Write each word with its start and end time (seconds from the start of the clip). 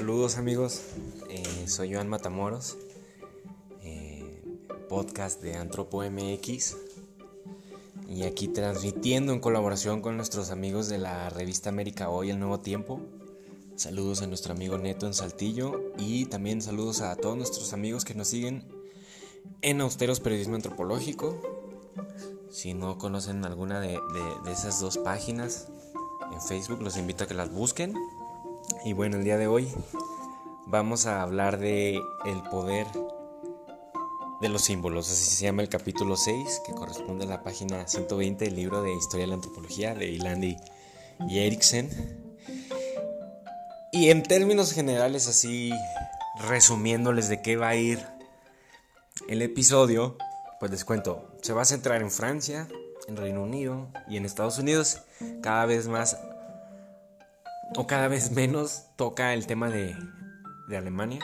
Saludos 0.00 0.38
amigos, 0.38 0.80
eh, 1.28 1.68
soy 1.68 1.92
Joan 1.92 2.08
Matamoros, 2.08 2.78
eh, 3.82 4.42
podcast 4.88 5.42
de 5.42 5.56
Antropo 5.56 6.02
MX 6.02 6.74
y 8.08 8.22
aquí 8.22 8.48
transmitiendo 8.48 9.34
en 9.34 9.40
colaboración 9.40 10.00
con 10.00 10.16
nuestros 10.16 10.50
amigos 10.52 10.88
de 10.88 10.96
la 10.96 11.28
revista 11.28 11.68
América 11.68 12.08
Hoy, 12.08 12.30
El 12.30 12.38
Nuevo 12.38 12.60
Tiempo. 12.60 13.02
Saludos 13.76 14.22
a 14.22 14.26
nuestro 14.26 14.54
amigo 14.54 14.78
Neto 14.78 15.06
en 15.06 15.12
Saltillo 15.12 15.92
y 15.98 16.24
también 16.24 16.62
saludos 16.62 17.02
a 17.02 17.14
todos 17.16 17.36
nuestros 17.36 17.74
amigos 17.74 18.06
que 18.06 18.14
nos 18.14 18.28
siguen 18.28 18.64
en 19.60 19.82
Austeros 19.82 20.20
Periodismo 20.20 20.54
Antropológico. 20.54 21.38
Si 22.48 22.72
no 22.72 22.96
conocen 22.96 23.44
alguna 23.44 23.82
de 23.82 24.00
esas 24.50 24.80
dos 24.80 24.96
páginas 24.96 25.68
en 26.32 26.40
Facebook, 26.40 26.80
los 26.80 26.96
invito 26.96 27.24
a 27.24 27.26
que 27.26 27.34
las 27.34 27.52
busquen 27.52 27.94
y 28.84 28.92
bueno, 28.92 29.16
el 29.16 29.24
día 29.24 29.36
de 29.36 29.46
hoy 29.46 29.68
vamos 30.66 31.06
a 31.06 31.22
hablar 31.22 31.58
de 31.58 32.00
el 32.24 32.42
poder 32.50 32.86
de 34.40 34.48
los 34.48 34.62
símbolos, 34.62 35.10
así 35.10 35.36
se 35.36 35.44
llama 35.44 35.62
el 35.62 35.68
capítulo 35.68 36.16
6, 36.16 36.62
que 36.64 36.72
corresponde 36.72 37.26
a 37.26 37.28
la 37.28 37.42
página 37.42 37.86
120 37.86 38.46
del 38.46 38.56
libro 38.56 38.82
de 38.82 38.94
Historia 38.94 39.24
de 39.24 39.28
la 39.28 39.34
Antropología 39.34 39.94
de 39.94 40.06
Ilandi 40.06 40.56
y 41.28 41.38
Eriksen. 41.40 41.90
Y 43.92 44.08
en 44.08 44.22
términos 44.22 44.72
generales, 44.72 45.28
así 45.28 45.72
resumiéndoles 46.48 47.28
de 47.28 47.42
qué 47.42 47.56
va 47.56 47.68
a 47.68 47.76
ir 47.76 48.06
el 49.28 49.42
episodio, 49.42 50.16
pues 50.58 50.70
les 50.70 50.84
cuento, 50.84 51.36
se 51.42 51.52
va 51.52 51.62
a 51.62 51.66
centrar 51.66 52.00
en 52.00 52.10
Francia, 52.10 52.66
en 53.08 53.16
Reino 53.16 53.42
Unido 53.42 53.88
y 54.08 54.16
en 54.16 54.24
Estados 54.24 54.58
Unidos, 54.58 55.02
cada 55.42 55.66
vez 55.66 55.86
más 55.86 56.16
o 57.76 57.86
cada 57.86 58.08
vez 58.08 58.32
menos 58.32 58.84
toca 58.96 59.34
el 59.34 59.46
tema 59.46 59.70
de, 59.70 59.96
Alemania. 60.76 61.20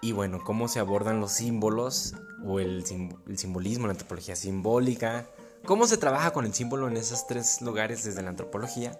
Y 0.00 0.12
bueno, 0.12 0.40
cómo 0.44 0.68
se 0.68 0.78
abordan 0.78 1.20
los 1.20 1.32
símbolos 1.32 2.14
o 2.44 2.60
el, 2.60 2.84
el, 3.26 3.38
simbolismo, 3.38 3.88
la 3.88 3.92
antropología 3.92 4.36
simbólica, 4.36 5.26
cómo 5.64 5.88
se 5.88 5.96
trabaja 5.96 6.30
con 6.32 6.46
el 6.46 6.54
símbolo 6.54 6.86
en 6.86 6.96
esos 6.96 7.26
tres 7.26 7.60
lugares 7.62 8.04
desde 8.04 8.22
la 8.22 8.30
antropología. 8.30 8.96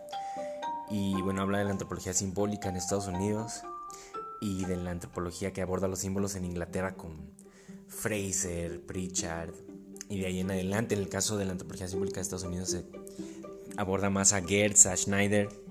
Y 0.91 1.21
bueno, 1.23 1.43
habla 1.43 1.59
de 1.59 1.65
la 1.65 1.71
antropología 1.71 2.15
simbólica 2.15 2.69
en 2.69 2.77
Estados 2.77 3.07
Unidos 3.07 3.63
y 4.41 4.65
de 4.65 4.77
la 4.77 4.91
antropología 4.91 5.53
que 5.53 5.63
aborda 5.63 5.87
los 5.87 6.01
símbolos 6.01 6.35
en 6.35 6.45
Inglaterra 6.45 6.95
con 6.95 7.31
Fraser, 7.87 8.85
Pritchard. 8.85 9.55
Y 10.09 10.21
de 10.21 10.27
ahí 10.27 10.41
en 10.41 10.51
adelante, 10.51 10.97
en 10.97 11.03
el 11.03 11.09
caso 11.09 11.37
de 11.37 11.45
la 11.45 11.53
antropología 11.53 11.87
simbólica 11.87 12.17
de 12.17 12.23
Estados 12.23 12.45
Unidos, 12.45 12.71
se 12.71 12.85
aborda 13.77 14.11
más 14.11 14.33
a 14.33 14.41
Gertz, 14.41 14.87
a 14.87 14.97
Schneider 14.97 15.68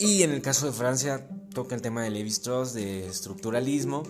y 0.00 0.22
en 0.22 0.30
el 0.30 0.40
caso 0.40 0.64
de 0.66 0.72
Francia 0.72 1.28
toca 1.52 1.74
el 1.74 1.82
tema 1.82 2.02
de 2.02 2.08
Levi 2.08 2.30
Strauss, 2.30 2.72
de 2.72 3.06
estructuralismo. 3.06 4.02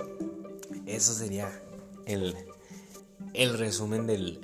Eso 0.86 1.12
sería 1.12 1.50
el, 2.06 2.36
el 3.34 3.58
resumen 3.58 4.06
del, 4.06 4.41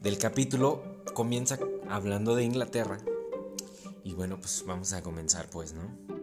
del 0.00 0.16
capítulo. 0.16 1.02
Comienza 1.12 1.58
hablando 1.88 2.36
de 2.36 2.44
Inglaterra. 2.44 2.98
Y 4.04 4.14
bueno, 4.14 4.38
pues 4.38 4.64
vamos 4.64 4.92
a 4.92 5.02
comenzar 5.02 5.48
pues, 5.50 5.74
¿no? 5.74 6.13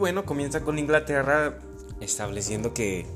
Bueno, 0.00 0.24
comienza 0.24 0.62
con 0.62 0.78
Inglaterra 0.78 1.58
estableciendo 2.00 2.72
que 2.72 3.06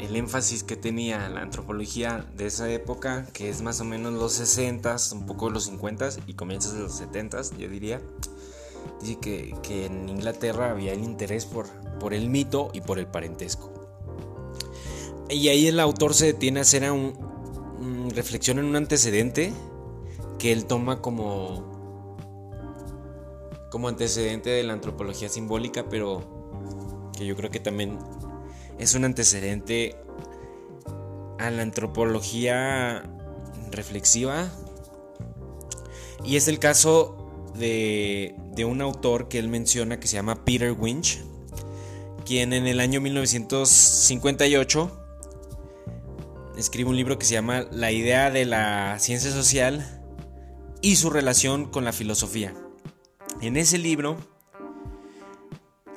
el 0.00 0.16
énfasis 0.16 0.64
que 0.64 0.74
tenía 0.74 1.28
la 1.28 1.42
antropología 1.42 2.26
de 2.36 2.46
esa 2.46 2.68
época, 2.68 3.28
que 3.32 3.48
es 3.48 3.62
más 3.62 3.80
o 3.80 3.84
menos 3.84 4.12
los 4.12 4.32
60, 4.32 4.96
un 5.12 5.24
poco 5.24 5.50
los 5.50 5.66
50 5.66 6.08
y 6.26 6.34
comienzos 6.34 6.74
de 6.74 6.80
los 6.80 6.96
70, 6.96 7.42
yo 7.58 7.68
diría, 7.68 8.00
dice 9.00 9.20
que, 9.20 9.86
en 9.86 10.08
Inglaterra 10.08 10.72
había 10.72 10.94
el 10.94 11.04
interés 11.04 11.46
por, 11.46 11.68
por 12.00 12.12
el 12.12 12.28
mito 12.28 12.70
y 12.72 12.80
por 12.80 12.98
el 12.98 13.06
parentesco. 13.06 13.72
Y 15.30 15.46
ahí 15.46 15.68
el 15.68 15.78
autor 15.78 16.12
se 16.12 16.26
detiene 16.26 16.58
a 16.58 16.62
hacer 16.62 16.90
un 16.90 18.10
reflexión 18.12 18.58
en 18.58 18.64
un 18.64 18.74
antecedente 18.74 19.52
que 20.40 20.50
él 20.50 20.64
toma 20.64 21.00
como 21.00 21.71
como 23.72 23.88
antecedente 23.88 24.50
de 24.50 24.62
la 24.64 24.74
antropología 24.74 25.30
simbólica, 25.30 25.86
pero 25.88 27.10
que 27.16 27.24
yo 27.24 27.34
creo 27.34 27.50
que 27.50 27.58
también 27.58 27.98
es 28.78 28.94
un 28.94 29.06
antecedente 29.06 29.96
a 31.38 31.50
la 31.50 31.62
antropología 31.62 33.02
reflexiva. 33.70 34.52
Y 36.22 36.36
es 36.36 36.48
el 36.48 36.58
caso 36.58 37.16
de, 37.58 38.34
un 38.68 38.82
autor 38.82 39.28
que 39.28 39.38
él 39.38 39.48
menciona 39.48 39.98
que 39.98 40.06
se 40.06 40.16
llama 40.16 40.44
Peter 40.44 40.72
Winch, 40.78 41.24
quien 42.26 42.52
en 42.52 42.66
el 42.66 42.78
año 42.78 43.00
1958 43.00 44.98
escribe 46.58 46.90
un 46.90 46.96
libro 46.96 47.18
que 47.18 47.24
se 47.24 47.32
llama 47.32 47.64
La 47.70 47.90
idea 47.90 48.30
de 48.30 48.44
la 48.44 48.98
ciencia 48.98 49.30
social 49.30 50.02
y 50.82 50.96
su 50.96 51.08
relación 51.08 51.70
con 51.70 51.86
la 51.86 51.94
filosofía. 51.94 52.52
En 53.42 53.56
ese 53.56 53.76
libro, 53.76 54.16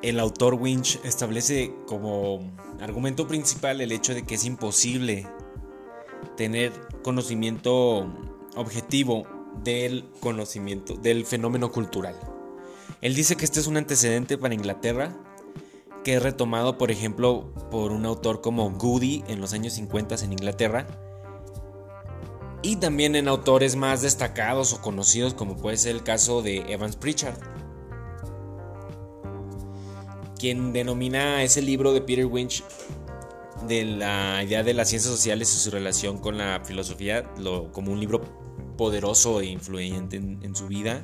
el 0.02 0.18
autor 0.18 0.54
Winch 0.54 0.98
establece 1.04 1.72
como 1.86 2.40
argumento 2.80 3.28
principal 3.28 3.80
el 3.80 3.92
hecho 3.92 4.14
de 4.14 4.24
que 4.24 4.34
es 4.34 4.44
imposible 4.44 5.28
tener 6.36 6.72
conocimiento 7.04 8.12
objetivo 8.56 9.28
del 9.62 10.10
conocimiento 10.18 10.94
del 10.94 11.24
fenómeno 11.24 11.70
cultural. 11.70 12.16
Él 13.00 13.14
dice 13.14 13.36
que 13.36 13.44
este 13.44 13.60
es 13.60 13.68
un 13.68 13.76
antecedente 13.76 14.36
para 14.38 14.52
Inglaterra 14.52 15.16
que 16.02 16.14
es 16.14 16.22
retomado, 16.24 16.78
por 16.78 16.90
ejemplo, 16.90 17.52
por 17.70 17.92
un 17.92 18.06
autor 18.06 18.40
como 18.40 18.72
Goody 18.72 19.22
en 19.28 19.40
los 19.40 19.52
años 19.52 19.74
50 19.74 20.16
en 20.16 20.32
Inglaterra 20.32 21.05
y 22.62 22.76
también 22.76 23.16
en 23.16 23.28
autores 23.28 23.76
más 23.76 24.02
destacados 24.02 24.72
o 24.72 24.80
conocidos 24.80 25.34
como 25.34 25.56
puede 25.56 25.76
ser 25.76 25.94
el 25.94 26.02
caso 26.02 26.42
de 26.42 26.58
Evans 26.72 26.96
Pritchard, 26.96 27.36
quien 30.38 30.72
denomina 30.72 31.42
ese 31.42 31.62
libro 31.62 31.92
de 31.92 32.00
Peter 32.00 32.26
Winch 32.26 32.62
de 33.66 33.84
la 33.84 34.42
idea 34.44 34.62
de 34.62 34.74
las 34.74 34.88
ciencias 34.88 35.12
sociales 35.12 35.52
y 35.54 35.58
su 35.58 35.70
relación 35.70 36.18
con 36.18 36.38
la 36.38 36.60
filosofía 36.64 37.24
como 37.72 37.92
un 37.92 38.00
libro 38.00 38.22
poderoso 38.76 39.40
e 39.40 39.46
influyente 39.46 40.16
en, 40.16 40.54
su 40.54 40.68
vida. 40.68 41.02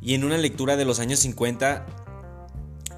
Y 0.00 0.14
en 0.14 0.24
una 0.24 0.36
lectura 0.36 0.76
de 0.76 0.84
los 0.84 1.00
años 1.00 1.20
50, 1.20 1.86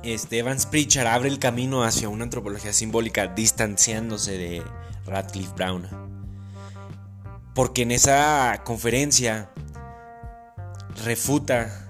este 0.03 0.39
Evans 0.39 0.67
Pritchard 0.67 1.07
abre 1.07 1.29
el 1.29 1.39
camino 1.39 1.85
hacia 1.85 2.09
una 2.09 2.25
antropología 2.25 2.73
simbólica 2.73 3.29
distanciándose 3.29 4.37
de 4.37 4.63
Radcliffe 5.07 5.55
Brown 5.55 6.10
porque 7.55 7.83
en 7.83 7.91
esa 7.91 8.63
conferencia 8.65 9.51
refuta 11.05 11.87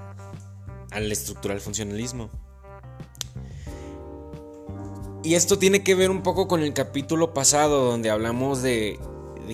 al 0.90 1.10
estructural 1.10 1.60
funcionalismo. 1.60 2.30
Y 5.22 5.34
esto 5.34 5.58
tiene 5.58 5.82
que 5.82 5.94
ver 5.94 6.10
un 6.10 6.22
poco 6.22 6.48
con 6.48 6.62
el 6.62 6.72
capítulo 6.72 7.34
pasado 7.34 7.84
donde 7.84 8.10
hablamos 8.10 8.62
de, 8.62 8.98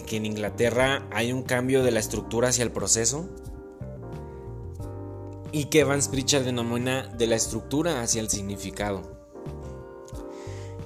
que 0.06 0.16
en 0.16 0.26
Inglaterra 0.26 1.06
hay 1.10 1.32
un 1.32 1.42
cambio 1.42 1.82
de 1.82 1.90
la 1.90 1.98
estructura 1.98 2.48
hacia 2.48 2.62
el 2.62 2.70
proceso 2.70 3.28
y 5.50 5.64
que 5.64 5.80
Evans 5.80 6.08
Pritchard 6.08 6.44
denomina 6.44 7.08
de 7.08 7.26
la 7.26 7.34
estructura 7.34 8.02
hacia 8.02 8.20
el 8.20 8.28
significado. 8.28 9.02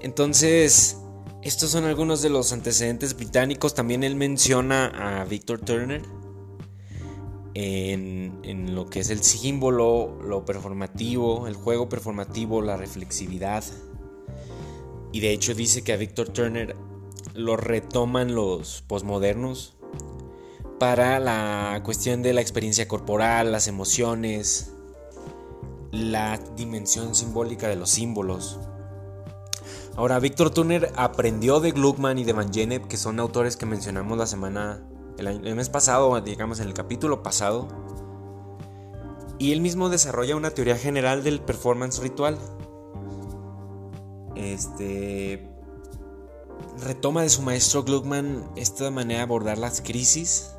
Entonces, 0.00 0.96
estos 1.42 1.70
son 1.70 1.84
algunos 1.84 2.20
de 2.20 2.28
los 2.28 2.52
antecedentes 2.52 3.16
británicos. 3.16 3.74
También 3.74 4.04
él 4.04 4.14
menciona 4.14 5.20
a 5.20 5.24
Victor 5.24 5.60
Turner 5.60 6.02
en, 7.54 8.74
lo 8.74 8.86
que 8.86 9.00
es 9.00 9.10
el 9.10 9.22
símbolo, 9.22 10.18
lo 10.22 10.44
performativo, 10.44 11.46
el 11.46 11.54
juego 11.54 11.88
performativo, 11.88 12.60
la 12.60 12.76
reflexividad. 12.76 13.64
Y 15.12 15.20
de 15.20 15.32
hecho 15.32 15.54
dice 15.54 15.82
que 15.82 15.92
a 15.92 15.96
Victor 15.96 16.28
Turner 16.28 16.76
lo 17.34 17.56
retoman 17.56 18.34
los 18.34 18.82
posmodernos 18.82 19.74
para 20.78 21.18
la 21.20 21.80
cuestión 21.84 22.22
de 22.22 22.34
la 22.34 22.40
experiencia 22.40 22.86
corporal, 22.86 23.50
las 23.52 23.66
emociones, 23.66 24.72
la 25.90 26.38
dimensión 26.56 27.14
simbólica 27.14 27.68
de 27.68 27.76
los 27.76 27.90
símbolos. 27.90 28.58
Ahora, 29.96 30.18
Víctor 30.18 30.50
Turner 30.50 30.92
aprendió 30.96 31.60
de 31.60 31.72
Gluckman 31.72 32.18
y 32.18 32.24
de 32.24 32.32
Van 32.32 32.52
Gennep, 32.52 32.86
que 32.86 32.96
son 32.96 33.20
autores 33.20 33.56
que 33.56 33.66
mencionamos 33.66 34.16
la 34.16 34.26
semana, 34.26 34.82
el, 35.18 35.54
mes 35.54 35.68
pasado, 35.68 36.18
digamos 36.20 36.60
en 36.60 36.68
el 36.68 36.74
capítulo 36.74 37.22
pasado. 37.22 37.68
Y 39.38 39.52
él 39.52 39.60
mismo 39.60 39.88
desarrolla 39.88 40.36
una 40.36 40.50
teoría 40.50 40.76
general 40.76 41.22
del 41.22 41.40
performance 41.40 42.00
ritual. 42.00 42.38
Este 44.36 45.46
retoma 46.84 47.22
de 47.22 47.28
su 47.28 47.42
maestro 47.42 47.82
Gluckman 47.82 48.48
esta 48.56 48.90
manera 48.90 49.18
de 49.18 49.24
abordar 49.24 49.58
las 49.58 49.80
crisis 49.80 50.50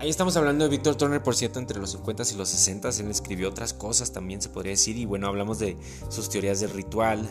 Ahí 0.00 0.10
estamos 0.10 0.36
hablando 0.36 0.64
de 0.64 0.70
Víctor 0.70 0.94
Turner, 0.94 1.20
por 1.20 1.34
cierto, 1.34 1.58
entre 1.58 1.80
los 1.80 1.90
50 1.90 2.22
y 2.32 2.36
los 2.36 2.48
60. 2.50 2.88
Él 3.00 3.10
escribió 3.10 3.48
otras 3.48 3.72
cosas 3.72 4.12
también, 4.12 4.40
se 4.40 4.48
podría 4.48 4.70
decir. 4.70 4.96
Y 4.96 5.06
bueno, 5.06 5.26
hablamos 5.26 5.58
de 5.58 5.76
sus 6.08 6.28
teorías 6.28 6.60
del 6.60 6.70
ritual 6.70 7.28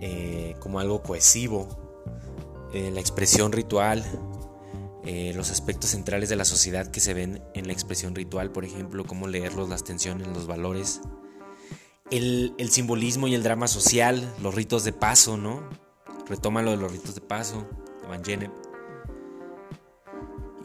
eh, 0.00 0.56
como 0.60 0.80
algo 0.80 1.02
cohesivo, 1.02 1.68
eh, 2.72 2.90
la 2.92 3.00
expresión 3.00 3.52
ritual, 3.52 4.04
eh, 5.04 5.32
los 5.34 5.50
aspectos 5.50 5.90
centrales 5.90 6.28
de 6.28 6.36
la 6.36 6.44
sociedad 6.44 6.86
que 6.90 7.00
se 7.00 7.14
ven 7.14 7.42
en 7.54 7.66
la 7.66 7.72
expresión 7.72 8.14
ritual, 8.14 8.50
por 8.50 8.64
ejemplo, 8.64 9.04
cómo 9.04 9.26
leerlos, 9.26 9.68
las 9.68 9.84
tensiones, 9.84 10.28
los 10.28 10.46
valores. 10.46 11.00
El, 12.10 12.54
el 12.58 12.70
simbolismo 12.70 13.26
y 13.26 13.34
el 13.34 13.42
drama 13.42 13.68
social, 13.68 14.34
los 14.42 14.54
ritos 14.54 14.84
de 14.84 14.92
paso, 14.92 15.36
¿no? 15.36 15.62
Retoma 16.28 16.62
lo 16.62 16.72
de 16.72 16.76
los 16.76 16.92
ritos 16.92 17.14
de 17.14 17.20
paso, 17.20 17.66
de 18.02 18.08
Van 18.08 18.24
Gennep. 18.24 18.67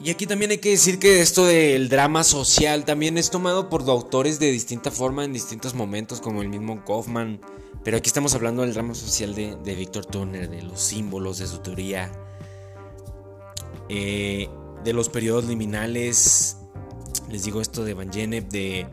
Y 0.04 0.10
aquí 0.10 0.26
también 0.26 0.50
hay 0.50 0.58
que 0.58 0.68
decir 0.68 0.98
que 0.98 1.22
esto 1.22 1.46
del 1.46 1.88
drama 1.88 2.24
social 2.24 2.84
también 2.84 3.16
es 3.16 3.30
tomado 3.30 3.70
por 3.70 3.88
autores 3.88 4.38
de 4.38 4.52
distinta 4.52 4.90
forma 4.90 5.24
en 5.24 5.32
distintos 5.32 5.72
momentos, 5.72 6.20
como 6.20 6.42
el 6.42 6.50
mismo 6.50 6.84
Kaufman. 6.84 7.40
Pero 7.82 7.96
aquí 7.96 8.08
estamos 8.08 8.34
hablando 8.34 8.60
del 8.60 8.74
drama 8.74 8.94
social 8.94 9.34
de, 9.34 9.56
de 9.64 9.74
Victor 9.74 10.04
Turner, 10.04 10.50
de 10.50 10.60
los 10.60 10.78
símbolos, 10.78 11.38
de 11.38 11.46
su 11.46 11.60
teoría, 11.60 12.12
eh, 13.88 14.50
de 14.84 14.92
los 14.92 15.08
periodos 15.08 15.46
liminales. 15.46 16.58
Les 17.30 17.44
digo 17.44 17.62
esto 17.62 17.82
de 17.82 17.94
Van 17.94 18.12
Gennep, 18.12 18.50
de, 18.50 18.86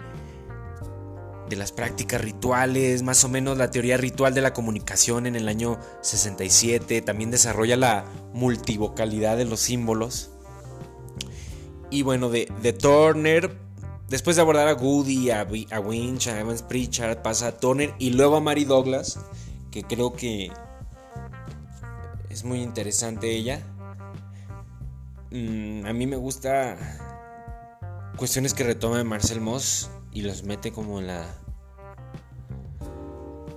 de 1.49 1.55
las 1.57 1.73
prácticas 1.73 2.21
rituales, 2.21 3.03
más 3.03 3.25
o 3.25 3.27
menos 3.27 3.57
la 3.57 3.69
teoría 3.69 3.97
ritual 3.97 4.33
de 4.33 4.39
la 4.39 4.53
comunicación 4.53 5.25
en 5.25 5.35
el 5.35 5.49
año 5.49 5.77
67. 6.03 7.01
También 7.01 7.31
desarrolla 7.31 7.75
la 7.75 8.05
multivocalidad 8.31 9.35
de 9.35 9.43
los 9.43 9.59
símbolos. 9.59 10.31
Y 11.91 12.03
bueno, 12.03 12.29
de, 12.29 12.45
Turner, 12.73 13.51
después 14.07 14.38
de 14.38 14.41
abordar 14.41 14.69
a 14.69 14.73
Goody, 14.73 15.29
a, 15.29 15.43
Winch, 15.43 16.27
a 16.27 16.39
Evans 16.39 16.63
Pritchard, 16.63 17.21
pasa 17.21 17.47
a 17.47 17.51
Turner 17.57 17.93
y 17.99 18.11
luego 18.11 18.38
a 18.38 18.39
Mary 18.39 18.63
Douglas, 18.63 19.19
que 19.71 19.83
creo 19.83 20.13
que 20.13 20.49
es 22.29 22.45
muy 22.45 22.61
interesante 22.61 23.29
ella. 23.29 23.61
Mm, 25.31 25.85
a 25.85 25.91
mí 25.91 26.07
me 26.07 26.15
gusta 26.15 26.77
cuestiones 28.15 28.53
que 28.53 28.63
retoma 28.63 29.03
Marcel 29.03 29.41
Moss 29.41 29.89
y 30.13 30.21
los 30.21 30.44
mete 30.44 30.71
como 30.71 30.99
en 30.99 31.07
la 31.07 31.25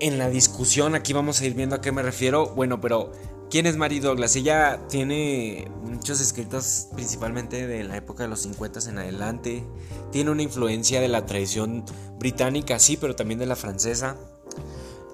en 0.00 0.18
la 0.18 0.28
discusión. 0.28 0.96
Aquí 0.96 1.12
vamos 1.12 1.40
a 1.40 1.46
ir 1.46 1.54
viendo 1.54 1.76
a 1.76 1.80
qué 1.80 1.92
me 1.92 2.02
refiero. 2.02 2.48
Bueno, 2.54 2.80
pero 2.80 3.12
¿Quién 3.50 3.66
es 3.66 3.76
Mary 3.76 4.00
Douglas? 4.00 4.34
Ella 4.36 4.80
tiene 4.88 5.70
muchos 5.82 6.20
escritos 6.20 6.88
principalmente 6.94 7.66
de 7.66 7.84
la 7.84 7.96
época 7.96 8.24
de 8.24 8.28
los 8.28 8.40
50 8.40 8.88
en 8.88 8.98
adelante. 8.98 9.64
Tiene 10.10 10.30
una 10.30 10.42
influencia 10.42 11.00
de 11.00 11.08
la 11.08 11.24
tradición 11.24 11.84
británica, 12.18 12.78
sí, 12.78 12.96
pero 12.96 13.14
también 13.14 13.38
de 13.38 13.46
la 13.46 13.56
francesa. 13.56 14.16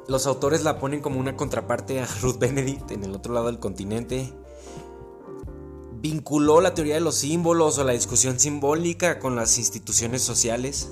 Los 0.08 0.26
autores 0.26 0.64
la 0.64 0.78
ponen 0.78 1.00
como 1.00 1.20
una 1.20 1.36
contraparte 1.36 2.00
a 2.00 2.06
Ruth 2.22 2.38
Benedict 2.38 2.90
en 2.92 3.04
el 3.04 3.14
otro 3.14 3.34
lado 3.34 3.46
del 3.46 3.58
continente. 3.58 4.32
Vinculó 6.00 6.60
la 6.60 6.72
teoría 6.72 6.94
de 6.94 7.00
los 7.00 7.16
símbolos 7.16 7.78
o 7.78 7.84
la 7.84 7.92
discusión 7.92 8.40
simbólica 8.40 9.18
con 9.18 9.36
las 9.36 9.58
instituciones 9.58 10.22
sociales 10.22 10.90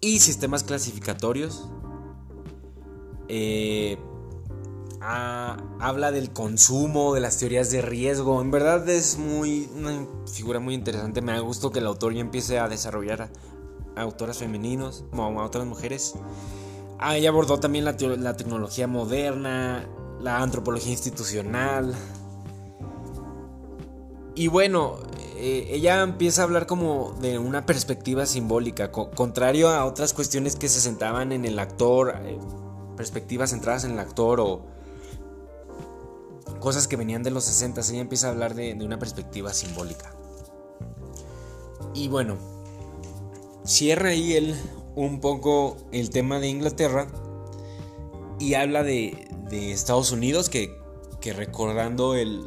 y 0.00 0.20
sistemas 0.20 0.62
clasificatorios. 0.62 1.70
Eh, 3.28 3.96
habla 5.06 6.10
del 6.10 6.32
consumo, 6.32 7.14
de 7.14 7.20
las 7.20 7.38
teorías 7.38 7.70
de 7.70 7.82
riesgo. 7.82 8.40
En 8.40 8.50
verdad 8.50 8.88
es 8.88 9.18
muy 9.18 9.68
una 9.74 10.06
figura 10.32 10.58
muy 10.58 10.74
interesante. 10.74 11.22
Me 11.22 11.32
da 11.32 11.38
gusto 11.40 11.70
que 11.70 11.78
el 11.78 11.86
autor 11.86 12.14
ya 12.14 12.20
empiece 12.20 12.58
a 12.58 12.68
desarrollar 12.68 13.22
a, 13.22 14.00
autoras 14.00 14.38
femeninos, 14.38 15.04
o 15.12 15.22
a 15.22 15.44
otras 15.44 15.64
mujeres. 15.64 16.14
Ah, 16.98 17.16
ella 17.16 17.28
abordó 17.28 17.60
también 17.60 17.84
la, 17.84 17.96
tecnología 17.96 18.86
moderna, 18.86 19.86
la 20.20 20.38
antropología 20.38 20.92
institucional. 20.92 21.94
Y 24.34 24.48
bueno, 24.48 24.98
eh, 25.36 25.68
ella 25.70 26.02
empieza 26.02 26.42
a 26.42 26.44
hablar 26.44 26.66
como 26.66 27.14
de 27.20 27.38
una 27.38 27.64
perspectiva 27.64 28.26
simbólica, 28.26 28.90
contrario 28.90 29.68
a 29.68 29.84
otras 29.84 30.12
cuestiones 30.12 30.56
que 30.56 30.68
se 30.68 30.80
sentaban 30.80 31.32
en 31.32 31.44
el 31.44 31.58
actor, 31.58 32.14
eh, 32.22 32.38
perspectivas 32.96 33.50
centradas 33.50 33.84
en 33.84 33.92
el 33.92 33.98
actor 33.98 34.40
o 34.40 34.75
cosas 36.60 36.88
que 36.88 36.96
venían 36.96 37.22
de 37.22 37.30
los 37.30 37.44
60, 37.44 37.80
ella 37.80 38.00
empieza 38.00 38.28
a 38.28 38.30
hablar 38.30 38.54
de, 38.54 38.72
una 38.84 38.98
perspectiva 38.98 39.52
simbólica. 39.52 40.14
Y 41.94 42.08
bueno, 42.08 42.36
cierra 43.64 44.10
ahí 44.10 44.34
él 44.34 44.54
un 44.94 45.20
poco 45.20 45.76
el 45.92 46.10
tema 46.10 46.38
de 46.40 46.48
Inglaterra 46.48 47.06
y 48.38 48.54
habla 48.54 48.82
de, 48.82 49.28
Estados 49.50 50.10
Unidos 50.10 50.48
que, 50.48 50.76
recordando 51.36 52.14
el, 52.14 52.44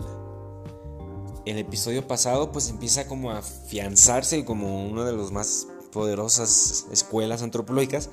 el 1.46 1.58
episodio 1.58 2.08
pasado 2.08 2.54
pues 2.54 2.70
empieza 2.70 3.08
como 3.08 3.32
a 3.32 3.40
afianzarse 3.40 4.46
como 4.46 4.88
una 4.88 5.04
de 5.04 5.12
las 5.12 5.32
más 5.32 5.68
poderosas 5.92 6.86
escuelas 6.90 7.42
antropológicas 7.42 8.10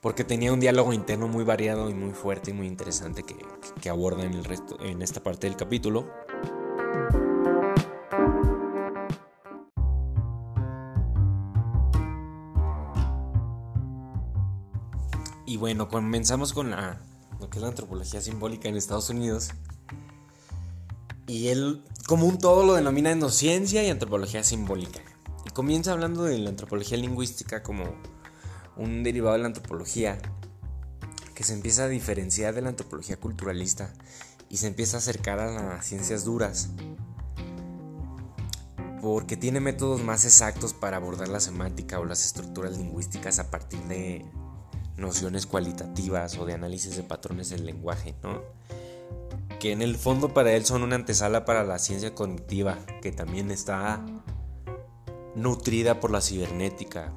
porque 0.00 0.24
tenía 0.24 0.52
un 0.52 0.60
diálogo 0.60 0.92
interno 0.92 1.28
muy 1.28 1.44
variado 1.44 1.90
y 1.90 1.94
muy 1.94 2.12
fuerte 2.12 2.50
y 2.50 2.54
muy 2.54 2.66
interesante 2.66 3.22
que, 3.22 3.90
aborda 3.90 4.24
en, 4.24 4.32
el 4.32 4.44
resto, 4.44 4.80
en 4.80 5.02
esta 5.02 5.22
parte 5.22 5.46
del 5.46 5.56
capítulo. 5.56 6.10
Y 15.44 15.56
bueno, 15.58 15.88
comenzamos 15.88 16.54
con 16.54 16.70
la, 16.70 16.98
lo 17.38 17.50
que 17.50 17.58
es 17.58 17.62
la 17.62 17.68
antropología 17.68 18.22
simbólica 18.22 18.68
en 18.68 18.76
Estados 18.76 19.10
Unidos. 19.10 19.50
Y 21.26 21.48
él, 21.48 21.84
como 22.06 22.26
un 22.26 22.38
todo, 22.38 22.64
lo 22.64 22.74
denomina 22.74 23.10
endociencia 23.10 23.84
y 23.84 23.90
antropología 23.90 24.44
simbólica. 24.44 25.00
Y 25.44 25.50
comienza 25.50 25.92
hablando 25.92 26.22
de 26.22 26.38
la 26.38 26.50
antropología 26.50 26.96
lingüística 26.96 27.62
como 27.62 27.84
un 28.80 29.02
derivado 29.02 29.34
de 29.34 29.42
la 29.42 29.46
antropología 29.46 30.18
que 31.34 31.44
se 31.44 31.52
empieza 31.52 31.84
a 31.84 31.88
diferenciar 31.88 32.54
de 32.54 32.62
la 32.62 32.70
antropología 32.70 33.18
culturalista 33.18 33.92
y 34.48 34.56
se 34.56 34.66
empieza 34.66 34.96
a 34.96 35.00
acercar 35.00 35.38
a 35.38 35.52
las 35.52 35.84
ciencias 35.84 36.24
duras 36.24 36.70
porque 39.02 39.36
tiene 39.36 39.60
métodos 39.60 40.02
más 40.02 40.24
exactos 40.24 40.72
para 40.74 40.96
abordar 40.96 41.28
la 41.28 41.40
semántica 41.40 42.00
o 42.00 42.04
las 42.04 42.24
estructuras 42.24 42.76
lingüísticas 42.76 43.38
a 43.38 43.50
partir 43.50 43.80
de 43.84 44.24
nociones 44.96 45.46
cualitativas 45.46 46.36
o 46.38 46.46
de 46.46 46.54
análisis 46.54 46.96
de 46.96 47.02
patrones 47.02 47.50
del 47.50 47.64
lenguaje, 47.64 48.14
¿no? 48.22 48.42
Que 49.58 49.72
en 49.72 49.82
el 49.82 49.96
fondo 49.96 50.32
para 50.34 50.52
él 50.52 50.64
son 50.64 50.82
una 50.82 50.96
antesala 50.96 51.44
para 51.44 51.64
la 51.64 51.78
ciencia 51.78 52.14
cognitiva, 52.14 52.78
que 53.02 53.12
también 53.12 53.50
está 53.50 54.04
nutrida 55.34 56.00
por 56.00 56.10
la 56.10 56.20
cibernética, 56.20 57.12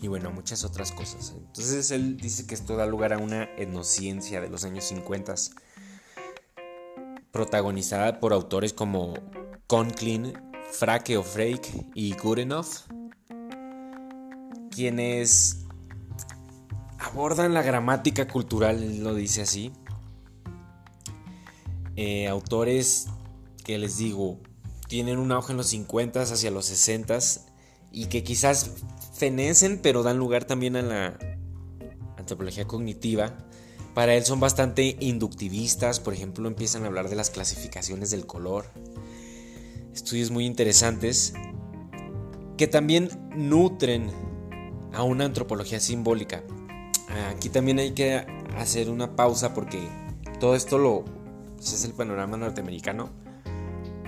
y 0.00 0.08
bueno, 0.08 0.30
muchas 0.30 0.64
otras 0.64 0.92
cosas. 0.92 1.34
Entonces 1.36 1.90
él 1.90 2.16
dice 2.16 2.46
que 2.46 2.54
esto 2.54 2.76
da 2.76 2.86
lugar 2.86 3.12
a 3.12 3.18
una 3.18 3.44
etnociencia 3.56 4.40
de 4.40 4.48
los 4.48 4.64
años 4.64 4.84
50, 4.84 5.34
protagonizada 7.30 8.20
por 8.20 8.32
autores 8.32 8.72
como 8.72 9.14
Conklin, 9.66 10.32
Frake 10.72 11.16
o 11.16 11.22
Frake 11.22 11.86
y 11.94 12.14
Goodenough, 12.14 12.86
quienes 14.70 15.64
abordan 16.98 17.54
la 17.54 17.62
gramática 17.62 18.28
cultural, 18.28 18.82
él 18.82 19.02
lo 19.02 19.14
dice 19.14 19.42
así. 19.42 19.72
Eh, 21.96 22.28
autores 22.28 23.06
que 23.64 23.78
les 23.78 23.96
digo, 23.96 24.38
tienen 24.86 25.18
un 25.18 25.32
auge 25.32 25.52
en 25.52 25.56
los 25.56 25.68
50 25.68 26.22
hacia 26.22 26.50
los 26.50 26.66
60 26.66 27.18
y 27.96 28.06
que 28.08 28.22
quizás 28.22 28.72
fenecen, 29.14 29.80
pero 29.82 30.02
dan 30.02 30.18
lugar 30.18 30.44
también 30.44 30.76
a 30.76 30.82
la 30.82 31.18
antropología 32.18 32.66
cognitiva. 32.66 33.38
Para 33.94 34.14
él 34.14 34.22
son 34.26 34.38
bastante 34.38 34.98
inductivistas, 35.00 35.98
por 35.98 36.12
ejemplo, 36.12 36.46
empiezan 36.46 36.84
a 36.84 36.88
hablar 36.88 37.08
de 37.08 37.16
las 37.16 37.30
clasificaciones 37.30 38.10
del 38.10 38.26
color. 38.26 38.66
estudios 39.94 40.30
muy 40.30 40.44
interesantes 40.44 41.32
que 42.58 42.66
también 42.66 43.08
nutren 43.34 44.10
a 44.92 45.02
una 45.02 45.24
antropología 45.24 45.80
simbólica. 45.80 46.44
Aquí 47.34 47.48
también 47.48 47.78
hay 47.78 47.92
que 47.92 48.26
hacer 48.58 48.90
una 48.90 49.16
pausa 49.16 49.54
porque 49.54 49.88
todo 50.38 50.54
esto 50.54 50.76
lo 50.76 51.06
pues, 51.56 51.72
es 51.72 51.86
el 51.86 51.92
panorama 51.92 52.36
norteamericano, 52.36 53.08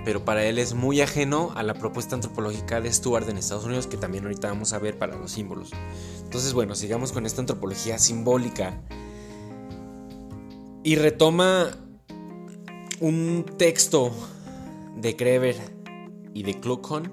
pero 0.05 0.25
para 0.25 0.45
él 0.45 0.59
es 0.59 0.75
muy 0.75 1.01
ajeno 1.01 1.53
a 1.55 1.63
la 1.63 1.75
propuesta 1.75 2.15
antropológica 2.15 2.81
de 2.81 2.93
Stuart 2.93 3.29
en 3.29 3.39
Estados 3.39 3.65
Unidos 3.65 3.87
que 3.87 3.97
también 3.97 4.25
ahorita 4.25 4.49
vamos 4.49 4.73
a 4.73 4.79
ver 4.79 4.99
para 4.99 5.17
los 5.17 5.33
símbolos. 5.33 5.71
Entonces, 6.25 6.53
bueno, 6.53 6.75
sigamos 6.75 7.13
con 7.13 7.27
esta 7.27 7.41
antropología 7.41 7.99
simbólica 7.99 8.81
y 10.83 10.97
retoma 10.97 11.71
un 13.01 13.45
texto 13.57 14.13
de 14.97 15.17
Kreber 15.17 15.57
y 16.35 16.43
de 16.43 16.59
Kluckhohn 16.61 17.13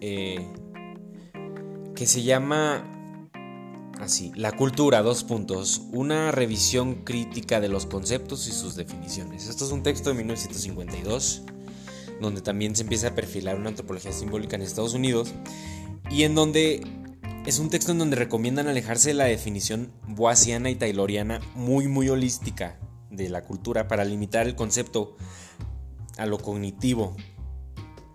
eh, 0.00 0.46
que 1.94 2.06
se 2.06 2.22
llama 2.22 2.84
así, 4.00 4.32
La 4.34 4.52
cultura, 4.52 5.02
dos 5.02 5.24
puntos, 5.24 5.82
una 5.92 6.32
revisión 6.32 7.04
crítica 7.04 7.60
de 7.60 7.68
los 7.68 7.86
conceptos 7.86 8.48
y 8.48 8.52
sus 8.52 8.74
definiciones. 8.74 9.48
Esto 9.48 9.64
es 9.64 9.72
un 9.72 9.82
texto 9.82 10.10
de 10.10 10.16
1952, 10.16 11.42
donde 12.20 12.42
también 12.42 12.76
se 12.76 12.82
empieza 12.82 13.08
a 13.08 13.14
perfilar 13.14 13.56
una 13.56 13.70
antropología 13.70 14.12
simbólica 14.12 14.56
en 14.56 14.62
Estados 14.62 14.94
Unidos, 14.94 15.32
y 16.10 16.24
en 16.24 16.34
donde 16.34 16.86
es 17.46 17.58
un 17.58 17.70
texto 17.70 17.92
en 17.92 17.98
donde 17.98 18.16
recomiendan 18.16 18.68
alejarse 18.68 19.10
de 19.10 19.14
la 19.14 19.24
definición 19.24 19.92
boasiana 20.06 20.70
y 20.70 20.74
tayloriana 20.74 21.40
muy 21.54 21.88
muy 21.88 22.08
holística 22.08 22.78
de 23.10 23.28
la 23.28 23.44
cultura 23.44 23.88
para 23.88 24.04
limitar 24.04 24.46
el 24.46 24.54
concepto 24.54 25.16
a 26.16 26.26
lo 26.26 26.38
cognitivo, 26.38 27.16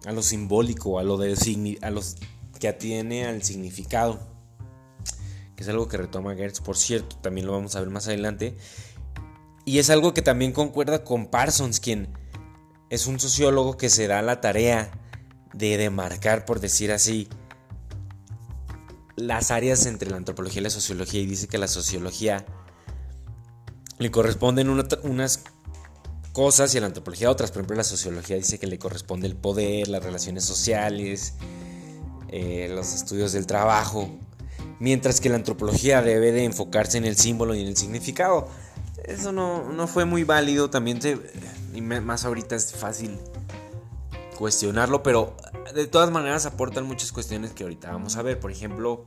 a 0.06 0.12
lo 0.12 0.22
simbólico, 0.22 1.00
a 1.00 1.04
lo, 1.04 1.20
que 2.60 2.68
atiene 2.68 3.26
al 3.26 3.44
significado, 3.44 4.20
que 5.56 5.64
es 5.64 5.70
algo 5.70 5.88
que 5.88 5.98
retoma 5.98 6.36
Gertz, 6.36 6.62
por 6.62 6.78
cierto, 6.78 7.18
también 7.18 7.48
lo 7.48 7.54
vamos 7.54 7.76
a 7.76 7.80
ver 7.80 7.90
más 7.90 8.08
adelante, 8.08 8.56
y 9.66 9.80
es 9.80 9.90
algo 9.90 10.14
que 10.14 10.22
también 10.22 10.52
concuerda 10.52 11.04
con 11.04 11.28
Parsons, 11.28 11.80
quien 11.80 12.10
es 12.90 13.08
un 13.08 13.20
sociólogo 13.20 13.78
que 13.78 13.90
se 13.90 14.08
da 14.08 14.22
la 14.22 14.42
tarea 14.42 14.92
de 15.54 15.78
demarcar, 15.78 16.46
por 16.46 16.60
decir 16.60 16.92
así, 16.92 17.28
las 19.16 19.52
áreas 19.52 19.86
entre 19.86 20.10
la 20.10 20.18
antropología 20.18 20.60
y 20.60 20.64
la 20.64 20.70
sociología 20.70 21.22
y 21.22 21.26
dice 21.26 21.48
que 21.48 21.58
la 21.58 21.68
sociología 21.68 22.46
le 23.98 24.12
corresponden 24.12 24.70
unas 24.70 25.44
cosas 26.34 26.76
y 26.76 26.78
a 26.78 26.82
la 26.82 26.88
antropología 26.88 27.32
otras. 27.32 27.52
Por 27.52 27.62
ejemplo, 27.62 27.78
la 27.78 27.86
sociología 27.86 28.36
dice 28.36 28.60
que 28.60 28.68
le 28.68 28.78
corresponde 28.78 29.28
el 29.28 29.36
poder, 29.36 29.88
las 29.88 30.04
relaciones 30.04 30.44
sociales, 30.44 31.36
eh, 32.28 32.70
los 32.70 32.94
estudios 32.94 33.32
del 33.32 33.48
trabajo, 33.48 34.10
mientras 34.80 35.22
que 35.22 35.30
la 35.30 35.36
antropología 35.36 36.02
debe 36.02 36.34
de 36.34 36.44
enfocarse 36.44 36.98
en 36.98 37.06
el 37.06 37.16
símbolo 37.16 37.56
y 37.56 37.62
en 37.62 37.68
el 37.68 37.78
significado. 37.78 38.50
Eso 39.06 39.32
no, 39.32 39.72
no 39.72 39.88
fue 39.88 40.04
muy 40.04 40.26
válido, 40.26 40.70
también 40.70 41.00
y 41.76 41.82
más 41.82 42.26
ahorita 42.26 42.56
es 42.56 42.74
fácil 42.74 43.20
cuestionarlo, 44.38 45.04
pero 45.04 45.36
de 45.74 45.88
todas 45.88 46.12
maneras 46.12 46.46
aportan 46.46 46.86
muchas 46.86 47.12
cuestiones 47.12 47.52
que 47.52 47.64
ahorita 47.64 47.92
vamos 47.92 48.16
a 48.18 48.22
ver. 48.22 48.40
Por 48.40 48.52
ejemplo, 48.52 49.06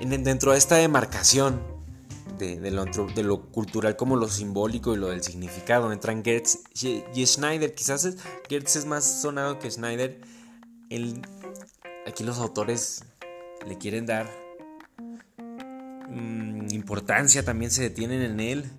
dentro 0.00 0.52
de 0.52 0.58
esta 0.58 0.76
demarcación 0.76 1.60
de, 2.38 2.70
lo, 2.70 3.42
cultural 3.50 3.96
como 3.96 4.16
lo 4.16 4.28
simbólico 4.28 4.94
y 4.94 4.98
lo 4.98 5.08
del 5.08 5.22
significado 5.22 5.92
entran 5.92 6.22
Gertz 6.24 6.58
y, 6.82 7.26
Schneider. 7.26 7.74
Quizás 7.74 8.04
es, 8.04 8.16
Gertz 8.48 8.76
es 8.76 8.84
más 8.86 9.04
sonado 9.22 9.58
que 9.58 9.70
Schneider. 9.70 10.20
aquí 12.06 12.24
los 12.24 12.38
autores 12.38 13.04
le 13.66 13.78
quieren 13.78 14.06
dar 14.06 14.30
mm, 16.08 16.68
importancia, 16.70 17.44
también 17.44 17.70
se 17.70 17.82
detienen 17.82 18.22
en 18.22 18.40
él. 18.40 18.70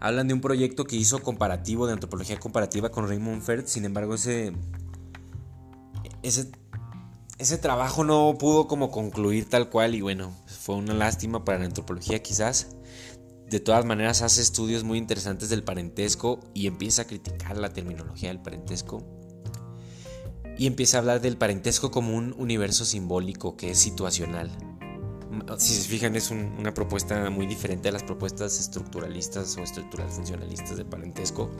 Hablan 0.00 0.28
de 0.28 0.34
un 0.34 0.40
proyecto 0.40 0.84
que 0.84 0.96
hizo 0.96 1.22
comparativo, 1.22 1.86
de 1.86 1.94
antropología 1.94 2.38
comparativa 2.38 2.90
con 2.90 3.08
Raymond 3.08 3.42
Ferd. 3.42 3.66
Sin 3.66 3.84
embargo, 3.84 4.14
ese 4.14 4.52
ese, 6.22 6.50
ese 7.38 7.58
trabajo 7.58 8.04
no 8.04 8.36
pudo 8.38 8.66
como 8.66 8.90
concluir 8.90 9.48
tal 9.48 9.70
cual 9.70 9.94
y 9.94 10.00
bueno, 10.00 10.32
fue 10.46 10.74
una 10.74 10.94
lástima 10.94 11.44
para 11.44 11.58
la 11.58 11.66
antropología 11.66 12.22
quizás. 12.22 12.68
De 13.48 13.60
todas 13.60 13.84
maneras 13.84 14.22
hace 14.22 14.42
estudios 14.42 14.82
muy 14.82 14.98
interesantes 14.98 15.48
del 15.48 15.62
parentesco 15.62 16.40
y 16.52 16.66
empieza 16.66 17.02
a 17.02 17.04
criticar 17.06 17.56
la 17.56 17.72
terminología 17.72 18.30
del 18.30 18.40
parentesco. 18.40 19.04
Y 20.58 20.66
empieza 20.66 20.96
a 20.96 21.00
hablar 21.00 21.20
del 21.20 21.36
parentesco 21.36 21.90
como 21.90 22.16
un 22.16 22.34
universo 22.38 22.84
simbólico 22.84 23.56
que 23.56 23.70
es 23.70 23.78
situacional. 23.78 24.50
Si 25.58 25.74
se 25.74 25.88
fijan 25.88 26.14
es 26.16 26.30
una 26.30 26.72
propuesta 26.72 27.30
muy 27.30 27.46
diferente 27.46 27.88
a 27.88 27.92
las 27.92 28.04
propuestas 28.04 28.60
estructuralistas 28.60 29.56
o 29.56 29.62
estructural 29.62 30.08
funcionalistas 30.08 30.76
de 30.76 30.84
parentesco. 30.84 31.50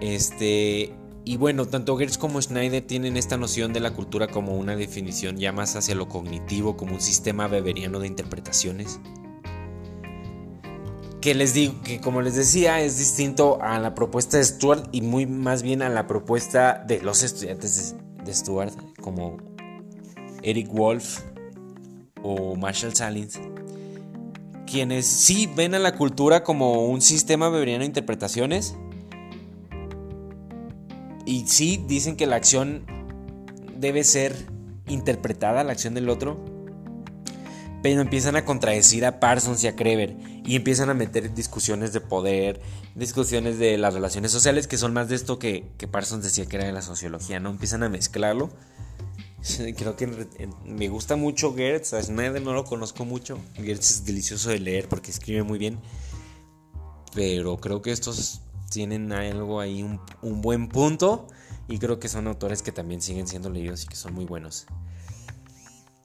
Este, 0.00 0.92
y 1.24 1.36
bueno, 1.36 1.66
tanto 1.66 1.96
Gertz 1.96 2.18
como 2.18 2.42
Schneider 2.42 2.84
tienen 2.84 3.16
esta 3.16 3.36
noción 3.36 3.72
de 3.72 3.78
la 3.78 3.92
cultura 3.92 4.26
como 4.26 4.56
una 4.56 4.74
definición 4.74 5.36
ya 5.36 5.52
más 5.52 5.76
hacia 5.76 5.94
lo 5.94 6.08
cognitivo, 6.08 6.76
como 6.76 6.94
un 6.94 7.00
sistema 7.00 7.46
beberiano 7.46 8.00
de 8.00 8.08
interpretaciones. 8.08 8.98
Que 11.20 11.36
les 11.36 11.54
digo, 11.54 11.74
que 11.84 12.00
como 12.00 12.20
les 12.20 12.34
decía, 12.34 12.80
es 12.80 12.98
distinto 12.98 13.62
a 13.62 13.78
la 13.78 13.94
propuesta 13.94 14.38
de 14.38 14.44
Stuart 14.44 14.88
y 14.90 15.02
muy 15.02 15.26
más 15.26 15.62
bien 15.62 15.82
a 15.82 15.88
la 15.88 16.08
propuesta 16.08 16.82
de 16.84 17.00
los 17.00 17.22
estudiantes 17.22 17.94
de, 18.24 18.34
Stuart, 18.34 18.74
como 19.00 19.36
Eric 20.42 20.68
Wolf 20.72 21.20
o 22.22 22.56
Marshall 22.56 22.94
Salins, 22.94 23.40
quienes 24.66 25.06
sí 25.06 25.50
ven 25.54 25.74
a 25.74 25.78
la 25.78 25.96
cultura 25.96 26.44
como 26.44 26.86
un 26.86 27.00
sistema 27.00 27.48
beberiano 27.48 27.80
de 27.80 27.86
interpretaciones 27.86 28.74
y 31.24 31.46
sí 31.46 31.82
dicen 31.86 32.16
que 32.16 32.26
la 32.26 32.36
acción 32.36 32.84
debe 33.76 34.04
ser 34.04 34.34
interpretada, 34.88 35.64
la 35.64 35.72
acción 35.72 35.94
del 35.94 36.08
otro. 36.08 36.38
Pero 37.82 38.00
empiezan 38.00 38.36
a 38.36 38.44
contradecir 38.44 39.04
a 39.04 39.18
Parsons 39.18 39.64
y 39.64 39.66
a 39.66 39.74
Kreber. 39.74 40.16
Y 40.44 40.56
empiezan 40.56 40.88
a 40.90 40.94
meter 40.94 41.34
discusiones 41.34 41.92
de 41.92 42.00
poder, 42.00 42.60
discusiones 42.94 43.58
de 43.58 43.78
las 43.78 43.94
relaciones 43.94 44.30
sociales, 44.30 44.66
que 44.66 44.78
son 44.78 44.92
más 44.92 45.08
de 45.08 45.16
esto 45.16 45.38
que, 45.38 45.66
que 45.78 45.88
Parsons 45.88 46.22
decía 46.24 46.46
que 46.46 46.56
era 46.56 46.66
de 46.66 46.72
la 46.72 46.82
sociología, 46.82 47.40
¿no? 47.40 47.50
Empiezan 47.50 47.82
a 47.82 47.88
mezclarlo. 47.88 48.50
Creo 49.76 49.96
que 49.96 50.06
me 50.64 50.88
gusta 50.88 51.16
mucho 51.16 51.54
Gertz. 51.54 51.94
A 51.94 52.02
no 52.12 52.52
lo 52.52 52.64
conozco 52.64 53.04
mucho. 53.04 53.38
Gertz 53.54 53.90
es 53.90 54.04
delicioso 54.04 54.50
de 54.50 54.60
leer 54.60 54.88
porque 54.88 55.10
escribe 55.10 55.42
muy 55.42 55.58
bien. 55.58 55.78
Pero 57.14 57.58
creo 57.58 57.82
que 57.82 57.92
estos 57.92 58.40
tienen 58.70 59.12
algo 59.12 59.60
ahí, 59.60 59.82
un, 59.82 60.42
buen 60.42 60.68
punto. 60.68 61.26
Y 61.68 61.78
creo 61.78 61.98
que 61.98 62.08
son 62.08 62.26
autores 62.26 62.62
que 62.62 62.72
también 62.72 63.00
siguen 63.00 63.26
siendo 63.26 63.50
leídos 63.50 63.84
y 63.84 63.88
que 63.88 63.96
son 63.96 64.14
muy 64.14 64.24
buenos. 64.24 64.66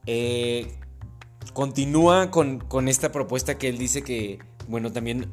Eh, 0.06 0.76
continúa 1.54 2.32
con, 2.32 2.88
esta 2.88 3.12
propuesta 3.12 3.58
que 3.58 3.70
él 3.70 3.78
dice 3.78 4.02
que, 4.02 4.40
bueno, 4.68 4.92
también 4.92 5.32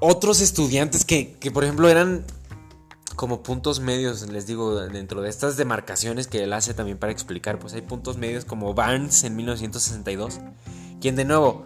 otros 0.00 0.40
estudiantes 0.40 1.04
que, 1.04 1.34
que, 1.34 1.50
por 1.50 1.64
ejemplo, 1.64 1.88
eran 1.88 2.24
como 3.22 3.44
puntos 3.44 3.78
medios, 3.78 4.28
les 4.28 4.48
digo, 4.48 4.80
dentro 4.80 5.22
de 5.22 5.30
estas 5.30 5.56
demarcaciones 5.56 6.26
que 6.26 6.42
él 6.42 6.52
hace 6.52 6.74
también 6.74 6.98
para 6.98 7.12
explicar, 7.12 7.60
pues 7.60 7.72
hay 7.72 7.82
puntos 7.82 8.18
medios 8.18 8.44
como 8.44 8.74
Barnes 8.74 9.22
en 9.22 9.36
1962, 9.36 10.40
quien 11.00 11.14
de 11.14 11.24
nuevo 11.24 11.64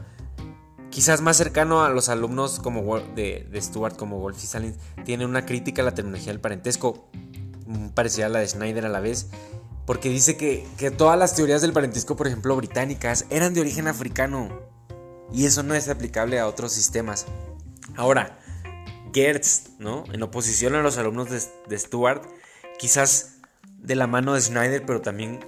quizás 0.91 1.23
más 1.23 1.39
cercano 1.39 1.83
a 1.83 1.89
los 1.89 2.11
alumnos 2.11 2.59
como 2.59 2.99
de, 2.99 3.49
de 3.51 3.63
Stuart 3.63 3.97
como 3.97 4.21
Wolf 4.21 4.37
y 4.45 4.47
Salins, 4.47 4.77
tiene 5.07 5.25
una 5.25 5.47
crítica 5.47 5.81
a 5.81 5.87
la 5.87 5.95
terminología 5.95 6.31
del 6.31 6.43
parentesco, 6.43 7.09
mm, 7.65 7.89
parecida 7.95 8.27
a 8.27 8.29
la 8.29 8.41
de 8.41 8.49
Schneider 8.49 8.85
a 8.85 8.91
la 8.91 9.01
vez, 9.01 9.29
porque 9.87 10.11
dice 10.11 10.37
que, 10.37 10.67
todas 10.91 11.19
las 11.19 11.37
teorías 11.37 11.63
del 11.63 11.73
parentesco, 11.73 12.17
por 12.17 12.27
ejemplo, 12.27 12.55
británicas, 12.55 13.25
eran 13.31 13.55
de 13.55 13.63
origen 13.63 13.89
africano, 13.89 14.51
y 15.33 15.47
eso 15.47 15.63
no 15.63 15.75
es 15.75 15.89
aplicable 15.89 16.39
a 16.39 16.49
otros 16.49 16.73
sistemas. 16.73 17.25
Ahora, 17.97 18.41
Gertz, 19.17 19.71
¿no? 19.79 20.05
En 20.13 20.23
oposición 20.23 20.75
a 20.75 20.83
los 20.83 20.99
alumnos 20.99 21.31
de, 21.31 21.41
de 21.71 21.79
Stuart, 21.79 22.23
quizás 22.79 23.39
de 23.79 23.95
la 23.95 24.07
mano 24.07 24.35
de 24.35 24.43
Schneider, 24.43 24.85
pero 24.85 25.01
también 25.01 25.41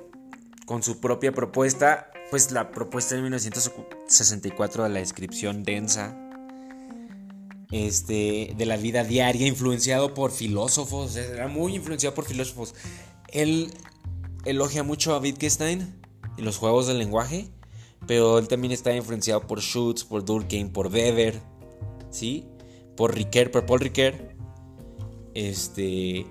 con 0.65 0.83
su 0.83 1.01
propia 1.01 1.33
propuesta, 1.33 2.11
pues 2.31 2.51
la 2.51 2.71
propuesta 2.71 3.15
de 3.15 3.21
1964 3.21 4.85
de 4.85 4.89
la 4.89 5.01
descripción 5.01 5.65
densa 5.65 6.17
este, 7.71 8.55
de 8.57 8.65
la 8.65 8.79
vida 8.79 9.05
diaria, 9.05 9.47
influenciado 9.47 10.15
por 10.15 10.31
filósofos, 10.31 11.15
era 11.17 11.47
muy 11.47 11.75
influenciado 11.75 12.15
por 12.15 12.25
filósofos. 12.25 12.75
Él 13.29 13.71
elogia 14.47 14.83
mucho 14.83 15.15
a 15.15 15.19
Wittgenstein 15.19 15.95
en 16.39 16.45
los 16.47 16.57
juegos 16.57 16.87
del 16.87 16.99
lenguaje, 16.99 17.51
pero 18.07 18.39
él 18.39 18.49
también 18.49 18.73
está 18.73 18.97
influenciado 18.97 19.47
por 19.47 19.61
Schutz, 19.61 20.05
por 20.05 20.25
Durkheim, 20.25 20.71
por 20.71 20.87
Weber, 20.87 21.39
¿sí? 22.11 22.47
Por 22.99 23.15
Ricoeur, 23.15 23.51
por 23.53 23.65
Paul 23.65 23.79
Ricoeur. 23.79 24.35
Este, 25.35 26.27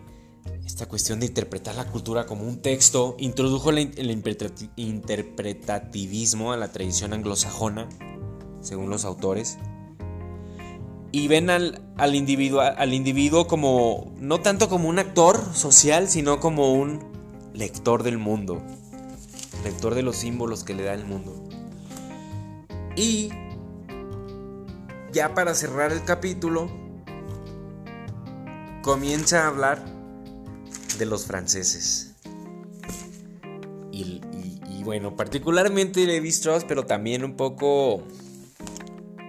esta 0.65 0.85
cuestión 0.85 1.21
de 1.21 1.27
interpretar 1.27 1.75
la 1.75 1.85
cultura 1.85 2.25
como 2.25 2.43
un 2.43 2.61
texto, 2.61 3.15
introdujo 3.19 3.69
el, 3.69 3.89
interpretativismo 4.75 6.51
a 6.51 6.57
la 6.57 6.73
tradición 6.73 7.13
anglosajona, 7.13 7.87
según 8.59 8.89
los 8.89 9.05
autores, 9.05 9.57
y 11.13 11.29
ven 11.29 11.49
al, 11.49 11.81
al, 11.95 12.15
individuo, 12.15 12.59
al 12.59 12.93
individuo 12.93 13.47
como, 13.47 14.13
no 14.19 14.41
tanto 14.41 14.67
como 14.67 14.89
un 14.89 14.99
actor 14.99 15.39
social, 15.55 16.09
sino 16.09 16.41
como 16.41 16.73
un 16.73 16.99
lector 17.53 18.03
del 18.03 18.17
mundo, 18.17 18.61
lector 19.63 19.95
de 19.95 20.01
los 20.01 20.17
símbolos 20.17 20.65
que 20.65 20.75
le 20.75 20.83
da 20.83 20.93
el 20.93 21.05
mundo. 21.05 21.33
Y 22.97 23.29
ya 25.17 25.33
para 25.33 25.55
cerrar 25.55 25.91
el 25.91 26.03
capítulo, 26.03 26.69
comienza 28.83 29.45
a 29.45 29.47
hablar 29.47 29.83
de 30.99 31.05
los 31.07 31.25
franceses. 31.25 32.13
Y, 33.91 34.21
bueno, 34.83 35.15
particularmente 35.15 36.05
Levi 36.05 36.29
Strauss, 36.29 36.65
pero 36.65 36.85
también 36.85 37.23
un 37.23 37.35
poco 37.35 38.03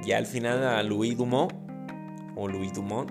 ya 0.05 0.19
al 0.19 0.27
final 0.27 0.63
a 0.63 0.83
Louis 0.83 1.17
Dumont 1.17 1.55
o 2.37 2.49
Louis 2.49 2.75
Dumont. 2.75 3.11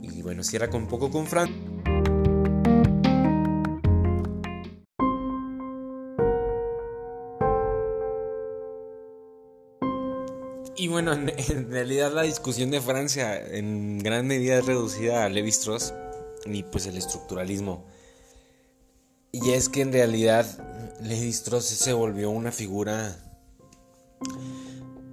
Y 0.00 0.22
bueno, 0.22 0.42
cierra 0.42 0.70
con 0.70 0.84
un 0.84 0.88
poco 0.88 1.10
con 1.10 1.26
Francia. 1.26 1.54
En, 11.12 11.70
realidad 11.70 12.12
la 12.12 12.22
discusión 12.22 12.70
de 12.70 12.80
Francia 12.80 13.36
en 13.38 13.98
gran 13.98 14.26
medida 14.26 14.58
es 14.58 14.66
reducida 14.66 15.24
a 15.24 15.28
Levi 15.28 15.50
Strauss 15.50 15.94
y 16.46 16.62
pues 16.62 16.86
el 16.86 16.96
estructuralismo. 16.96 17.84
Y 19.32 19.50
es 19.50 19.68
que 19.68 19.82
en 19.82 19.92
realidad 19.92 20.46
Levi 21.02 21.28
Strauss 21.28 21.66
se 21.66 21.92
volvió 21.92 22.30
una 22.30 22.52
figura 22.52 23.16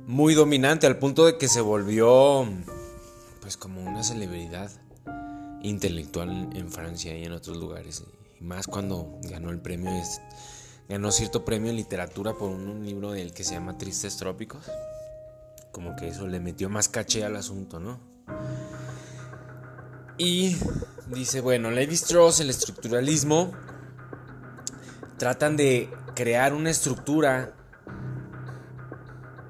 muy 0.08 0.34
dominante 0.34 0.88
al 0.88 0.98
punto 1.00 1.26
de 1.26 1.38
que 1.38 1.48
se 1.48 1.62
volvió 1.62 2.48
pues 3.42 3.58
como 3.58 3.82
una 3.82 4.04
celebridad 4.04 4.72
intelectual 5.62 6.50
en 6.54 6.72
Francia 6.72 7.18
y 7.18 7.26
en 7.26 7.32
otros 7.34 7.58
lugares. 7.58 8.04
Más 8.40 8.68
cuando 8.68 9.20
ganó 9.24 9.50
el 9.50 9.60
premio, 9.60 9.92
ganó 10.88 11.12
cierto 11.12 11.46
premio 11.46 11.72
en 11.72 11.78
literatura 11.78 12.34
por 12.34 12.50
un 12.50 12.86
libro 12.86 13.12
del 13.12 13.34
que 13.34 13.44
se 13.44 13.54
llama 13.54 13.78
Tristes 13.78 14.18
Trópicos 14.18 14.66
como 15.76 15.98
que 15.98 16.08
eso 16.08 16.26
le 16.26 16.40
metió 16.40 16.70
más 16.70 16.88
caché 16.88 17.26
al 17.26 17.36
asunto, 17.36 17.82
¿no? 17.82 18.00
Y 20.18 20.56
dice, 21.08 21.42
bueno, 21.42 21.70
Levi 21.70 21.96
Strauss, 21.96 22.40
el 22.40 22.50
estructuralismo, 22.50 23.52
tratan 25.18 25.58
de 25.58 25.90
crear 26.16 26.54
una 26.54 26.70
estructura 26.70 27.54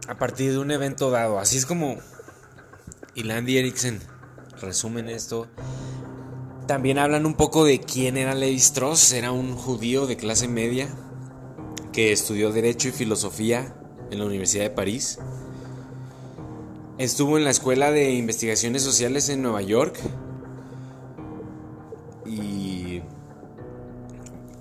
a 0.07 0.17
partir 0.17 0.51
de 0.51 0.57
un 0.57 0.71
evento 0.71 1.11
dado. 1.11 1.37
Así 1.37 1.57
es 1.57 1.67
como 1.67 1.97
Ilandy 3.13 3.59
Eriksen 3.59 4.01
resumen 4.59 5.09
esto. 5.09 5.45
También 6.65 6.97
hablan 6.97 7.27
un 7.27 7.35
poco 7.35 7.65
de 7.65 7.81
quién 7.81 8.17
era 8.17 8.33
Levi 8.33 8.55
Strauss. 8.55 9.13
Era 9.13 9.31
un 9.31 9.55
judío 9.55 10.07
de 10.07 10.17
clase 10.17 10.47
media 10.47 10.89
que 11.93 12.11
estudió 12.11 12.51
Derecho 12.51 12.87
y 12.87 12.93
Filosofía 12.93 13.75
en 14.09 14.17
la 14.17 14.25
Universidad 14.25 14.63
de 14.63 14.71
París. 14.71 15.19
Estuvo 16.97 17.37
en 17.37 17.43
la 17.43 17.49
Escuela 17.49 17.91
de 17.91 18.13
Investigaciones 18.13 18.81
Sociales 18.81 19.27
en 19.27 19.41
Nueva 19.41 19.61
York. 19.61 19.99
Y 22.25 23.01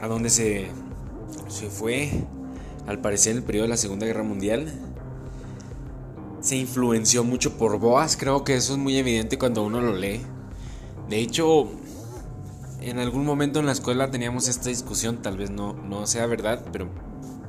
a 0.00 0.08
donde 0.08 0.30
se, 0.30 0.66
se 1.46 1.70
fue, 1.70 2.10
al 2.88 3.00
parecer, 3.00 3.32
en 3.32 3.38
el 3.38 3.44
periodo 3.44 3.66
de 3.66 3.68
la 3.68 3.76
Segunda 3.76 4.04
Guerra 4.06 4.24
Mundial. 4.24 4.72
Se 6.40 6.56
influenció 6.56 7.22
mucho 7.22 7.56
por 7.56 7.78
Boas, 7.78 8.16
creo 8.16 8.42
que 8.42 8.56
eso 8.56 8.72
es 8.72 8.78
muy 8.80 8.98
evidente 8.98 9.38
cuando 9.38 9.62
uno 9.62 9.80
lo 9.80 9.94
lee. 9.94 10.20
De 11.08 11.20
hecho, 11.20 11.70
en 12.80 12.98
algún 12.98 13.24
momento 13.24 13.60
en 13.60 13.66
la 13.66 13.72
escuela 13.72 14.10
teníamos 14.10 14.48
esta 14.48 14.70
discusión, 14.70 15.22
tal 15.22 15.36
vez 15.36 15.50
no, 15.50 15.72
no 15.72 16.04
sea 16.08 16.26
verdad, 16.26 16.66
pero 16.72 16.88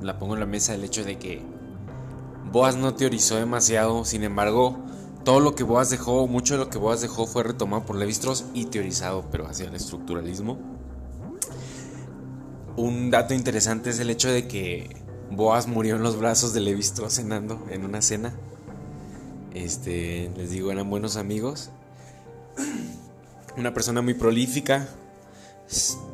la 0.02 0.20
pongo 0.20 0.36
en 0.36 0.42
la 0.42 0.46
mesa 0.46 0.76
el 0.76 0.84
hecho 0.84 1.04
de 1.04 1.18
que 1.18 1.42
Boas 2.56 2.78
no 2.78 2.96
teorizó 2.96 3.36
demasiado, 3.36 4.06
sin 4.06 4.24
embargo, 4.24 4.78
todo 5.26 5.42
lo 5.42 5.56
que 5.56 5.66
Boas 5.66 5.90
dejó, 5.90 6.26
mucho 6.26 6.54
de 6.54 6.60
lo 6.62 6.70
que 6.70 6.78
Boas 6.78 7.02
dejó 7.02 7.28
fue 7.28 7.44
retomado 7.44 7.86
por 7.86 7.98
levi 7.98 8.16
y 8.54 8.68
teorizado, 8.68 9.26
pero 9.30 9.46
hacia 9.46 9.68
el 9.68 9.76
estructuralismo. 9.76 10.58
Un 12.78 13.12
dato 13.12 13.34
interesante 13.34 13.90
es 13.90 14.00
el 14.00 14.10
hecho 14.10 14.32
de 14.32 14.48
que 14.48 14.90
Boas 15.32 15.68
murió 15.68 15.98
en 15.98 16.04
los 16.04 16.18
brazos 16.18 16.54
de 16.54 16.62
levi 16.62 16.82
cenando 16.82 17.62
en 17.72 17.84
una 17.84 18.02
cena. 18.02 18.34
Este, 19.54 20.32
les 20.38 20.50
digo, 20.50 20.72
eran 20.72 20.90
buenos 20.90 21.18
amigos. 21.18 21.72
Una 23.58 23.74
persona 23.74 24.02
muy 24.02 24.14
prolífica, 24.14 24.88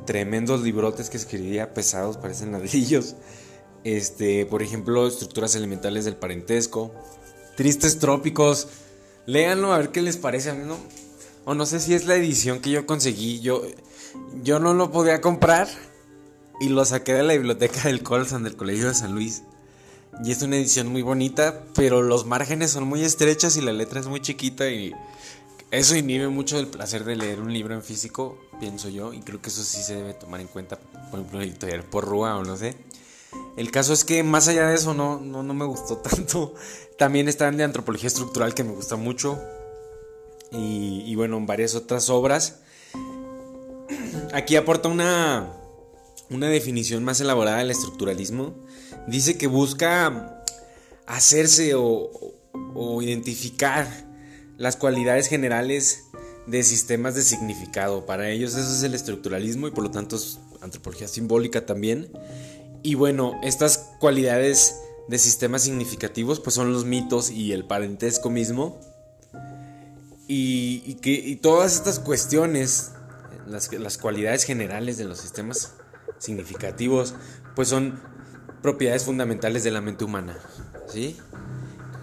tremendos 0.07 0.63
librotes 0.63 1.11
que 1.11 1.17
escribía 1.17 1.75
pesados, 1.75 2.17
parecen 2.17 2.51
ladrillos. 2.51 3.13
Este, 3.83 4.45
por 4.45 4.61
ejemplo, 4.61 5.07
estructuras 5.07 5.55
elementales 5.55 6.05
del 6.05 6.15
parentesco. 6.15 6.93
Tristes 7.55 7.99
trópicos. 7.99 8.67
Léanlo 9.25 9.73
a 9.73 9.77
ver 9.77 9.89
qué 9.89 10.01
les 10.01 10.17
parece. 10.17 10.53
No. 10.53 10.77
O 11.45 11.53
no 11.55 11.65
sé 11.65 11.79
si 11.79 11.93
es 11.93 12.05
la 12.05 12.15
edición 12.15 12.59
que 12.59 12.69
yo 12.69 12.85
conseguí. 12.85 13.39
Yo, 13.39 13.63
yo 14.43 14.59
no 14.59 14.73
lo 14.73 14.91
podía 14.91 15.21
comprar. 15.21 15.67
Y 16.59 16.69
lo 16.69 16.85
saqué 16.85 17.13
de 17.13 17.23
la 17.23 17.33
biblioteca 17.33 17.87
del 17.87 18.03
Colson 18.03 18.43
del 18.43 18.55
Colegio 18.55 18.87
de 18.87 18.93
San 18.93 19.13
Luis. 19.13 19.43
Y 20.23 20.31
es 20.31 20.43
una 20.43 20.57
edición 20.57 20.87
muy 20.87 21.01
bonita. 21.01 21.63
Pero 21.73 22.03
los 22.03 22.25
márgenes 22.25 22.71
son 22.71 22.83
muy 22.83 23.03
estrechas 23.03 23.57
y 23.57 23.61
la 23.61 23.73
letra 23.73 23.99
es 23.99 24.07
muy 24.07 24.21
chiquita. 24.21 24.69
Y 24.69 24.93
eso 25.71 25.95
inhibe 25.95 26.27
mucho 26.27 26.59
el 26.59 26.67
placer 26.67 27.03
de 27.03 27.15
leer 27.15 27.39
un 27.39 27.51
libro 27.51 27.73
en 27.73 27.81
físico, 27.81 28.37
pienso 28.59 28.89
yo. 28.89 29.13
Y 29.13 29.21
creo 29.21 29.41
que 29.41 29.49
eso 29.49 29.63
sí 29.63 29.81
se 29.81 29.95
debe 29.95 30.13
tomar 30.13 30.39
en 30.41 30.47
cuenta. 30.47 30.77
Por 31.09 31.19
ejemplo, 31.19 31.41
editorial 31.41 31.83
por 31.83 32.05
Rúa 32.05 32.37
o 32.37 32.43
no 32.43 32.57
sé. 32.57 32.75
El 33.57 33.71
caso 33.71 33.93
es 33.93 34.05
que 34.05 34.23
más 34.23 34.47
allá 34.47 34.67
de 34.67 34.75
eso 34.75 34.93
no, 34.93 35.19
no, 35.19 35.53
me 35.53 35.65
gustó 35.65 35.97
tanto. 36.09 36.53
También 36.97 37.27
están 37.27 37.57
de 37.57 37.63
antropología 37.63 38.07
estructural 38.07 38.53
que 38.53 38.63
me 38.63 38.71
gusta 38.71 38.95
mucho. 38.95 39.39
Y, 40.51 41.03
y 41.05 41.15
bueno, 41.15 41.39
varias 41.45 41.75
otras 41.75 42.09
obras. 42.09 42.59
Aquí 44.33 44.55
aporta 44.55 44.89
una, 44.89 45.53
una 46.29 46.47
definición 46.47 47.03
más 47.03 47.19
elaborada 47.21 47.57
del 47.57 47.71
estructuralismo. 47.71 48.53
Dice 49.07 49.37
que 49.37 49.47
busca 49.47 50.43
hacerse 51.05 51.75
o, 51.75 52.09
o 52.73 53.01
identificar 53.01 53.87
las 54.57 54.77
cualidades 54.77 55.27
generales 55.27 56.05
de 56.47 56.63
sistemas 56.63 57.15
de 57.15 57.23
significado. 57.23 58.05
Para 58.05 58.29
ellos 58.29 58.55
eso 58.55 58.71
es 58.71 58.83
el 58.83 58.93
estructuralismo 58.93 59.67
y 59.67 59.71
por 59.71 59.83
lo 59.83 59.91
tanto 59.91 60.15
es 60.15 60.39
antropología 60.61 61.07
simbólica 61.07 61.65
también. 61.65 62.11
Y 62.83 62.95
bueno, 62.95 63.39
estas 63.43 63.91
cualidades 63.99 64.75
de 65.07 65.17
sistemas 65.17 65.63
significativos 65.63 66.39
pues 66.39 66.55
son 66.55 66.71
los 66.71 66.85
mitos 66.85 67.29
y 67.29 67.53
el 67.53 67.65
parentesco 67.65 68.29
mismo. 68.29 68.79
Y, 70.27 70.95
que, 71.01 71.37
todas 71.41 71.75
estas 71.75 71.99
cuestiones, 71.99 72.93
las, 73.47 73.71
las 73.73 73.97
cualidades 73.97 74.45
generales 74.45 74.97
de 74.97 75.03
los 75.03 75.17
sistemas 75.19 75.73
significativos, 76.19 77.15
pues 77.53 77.67
son 77.67 77.99
propiedades 78.61 79.03
fundamentales 79.03 79.63
de 79.63 79.71
la 79.71 79.81
mente 79.81 80.05
humana. 80.05 80.37
¿Sí? 80.87 81.17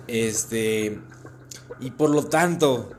Este. 0.06 1.00
Y 1.80 1.92
por 1.92 2.10
lo 2.10 2.24
tanto, 2.24 2.90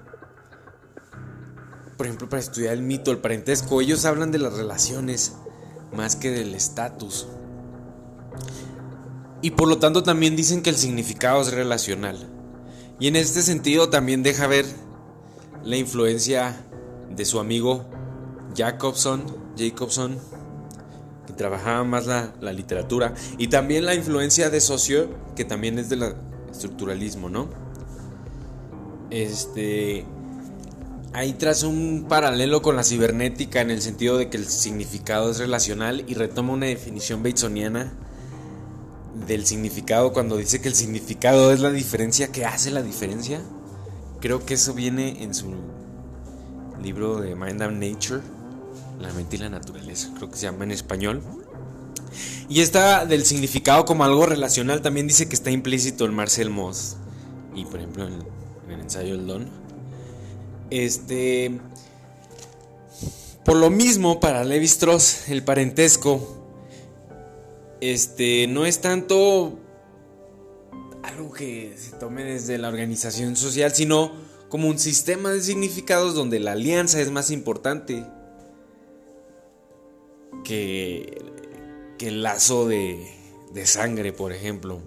por 1.98 2.06
ejemplo, 2.06 2.30
para 2.30 2.40
estudiar 2.40 2.74
el 2.74 2.82
mito, 2.82 3.12
el 3.12 3.18
parentesco, 3.18 3.82
ellos 3.82 4.06
hablan 4.06 4.32
de 4.32 4.40
las 4.40 4.54
relaciones 4.54 5.34
más 5.94 6.16
que 6.16 6.32
del 6.32 6.56
estatus. 6.56 7.28
Y 9.42 9.52
por 9.52 9.68
lo 9.68 9.78
tanto 9.78 10.04
también 10.04 10.36
dicen 10.36 10.62
que 10.62 10.70
el 10.70 10.76
significado 10.76 11.42
es 11.42 11.52
relacional. 11.52 12.28
Y 13.00 13.08
en 13.08 13.16
este 13.16 13.42
sentido 13.42 13.90
también 13.90 14.24
deja 14.24 14.48
ver 14.48 14.66
la 15.64 15.78
influencia 15.78 16.66
de 17.10 17.26
su 17.26 17.40
amigo 17.40 17.86
Jacobson, 18.56 19.24
Jacobson, 19.58 20.18
que 21.26 21.34
trabajaba 21.34 21.84
más 21.86 22.06
la, 22.06 22.54
literatura, 22.54 23.14
y 23.38 23.48
también 23.48 23.86
la 23.86 23.96
influencia 23.96 24.50
de 24.50 24.60
Socio, 24.60 25.10
que 25.36 25.46
también 25.46 25.80
es 25.80 25.90
del 25.90 26.16
estructuralismo, 26.52 27.30
¿no? 27.30 27.50
Este. 29.10 30.06
Ahí 31.12 31.34
tras 31.34 31.64
un 31.64 32.06
paralelo 32.08 32.62
con 32.62 32.76
la 32.76 32.84
cibernética 32.84 33.62
en 33.62 33.72
el 33.72 33.82
sentido 33.82 34.18
de 34.18 34.30
que 34.30 34.38
el 34.38 34.46
significado 34.46 35.32
es 35.32 35.40
relacional 35.40 36.04
y 36.08 36.14
retoma 36.14 36.54
una 36.54 36.68
definición 36.68 37.24
batesoniana 37.24 37.94
del 39.14 39.46
significado 39.46 40.14
cuando 40.14 40.38
dice 40.38 40.62
que 40.62 40.68
el 40.68 40.76
significado 40.76 41.52
es 41.52 41.60
la 41.60 41.72
diferencia 41.72 42.32
que 42.32 42.46
hace 42.46 42.72
la 42.72 42.82
diferencia. 42.82 43.42
Creo 44.20 44.46
que 44.46 44.56
eso 44.56 44.74
viene 44.74 45.24
en 45.24 45.34
su 45.34 45.54
libro 46.82 47.20
de 47.20 47.36
Mind 47.36 47.62
and 47.62 47.84
Nature, 47.84 48.22
La 49.00 49.12
mente 49.14 49.38
y 49.38 49.40
la 49.40 49.50
naturaleza, 49.50 50.12
creo 50.16 50.30
que 50.30 50.38
se 50.38 50.44
llama 50.44 50.64
en 50.66 50.72
español. 50.72 51.22
Y 52.50 52.62
esta 52.62 53.06
del 53.06 53.26
significado 53.26 53.86
como 53.86 54.04
algo 54.04 54.26
relacional 54.26 54.82
también 54.82 55.08
dice 55.08 55.30
que 55.30 55.36
está 55.36 55.52
implícito 55.52 56.06
en 56.06 56.14
Marcel 56.14 56.50
Moss 56.50 56.98
y 57.56 57.66
por 57.66 57.80
ejemplo 57.80 58.08
en, 58.08 58.14
el 58.72 58.82
ensayo 58.82 59.16
El 59.16 59.28
Don. 59.28 59.50
Este 60.70 61.60
por 63.46 63.56
lo 63.56 63.70
mismo 63.70 64.20
para 64.20 64.44
Levi 64.44 64.66
Strauss 64.66 65.30
el 65.30 65.44
parentesco 65.44 66.39
este 67.82 68.48
no 68.48 68.66
es 68.66 68.82
tanto 68.82 69.58
algo 71.04 71.32
que 71.32 71.74
se 71.78 71.92
tome 71.98 72.24
desde 72.24 72.58
la 72.58 72.68
organización 72.68 73.36
social, 73.36 73.74
sino 73.74 74.12
como 74.50 74.68
un 74.68 74.80
sistema 74.80 75.32
de 75.32 75.42
significados 75.42 76.16
donde 76.16 76.40
la 76.40 76.54
alianza 76.54 77.00
es 77.00 77.12
más 77.12 77.32
importante 77.32 78.06
que, 80.44 81.24
el 82.00 82.24
lazo 82.24 82.68
de, 82.68 83.08
de 83.54 83.66
sangre, 83.66 84.14
por 84.14 84.32
ejemplo. 84.32 84.82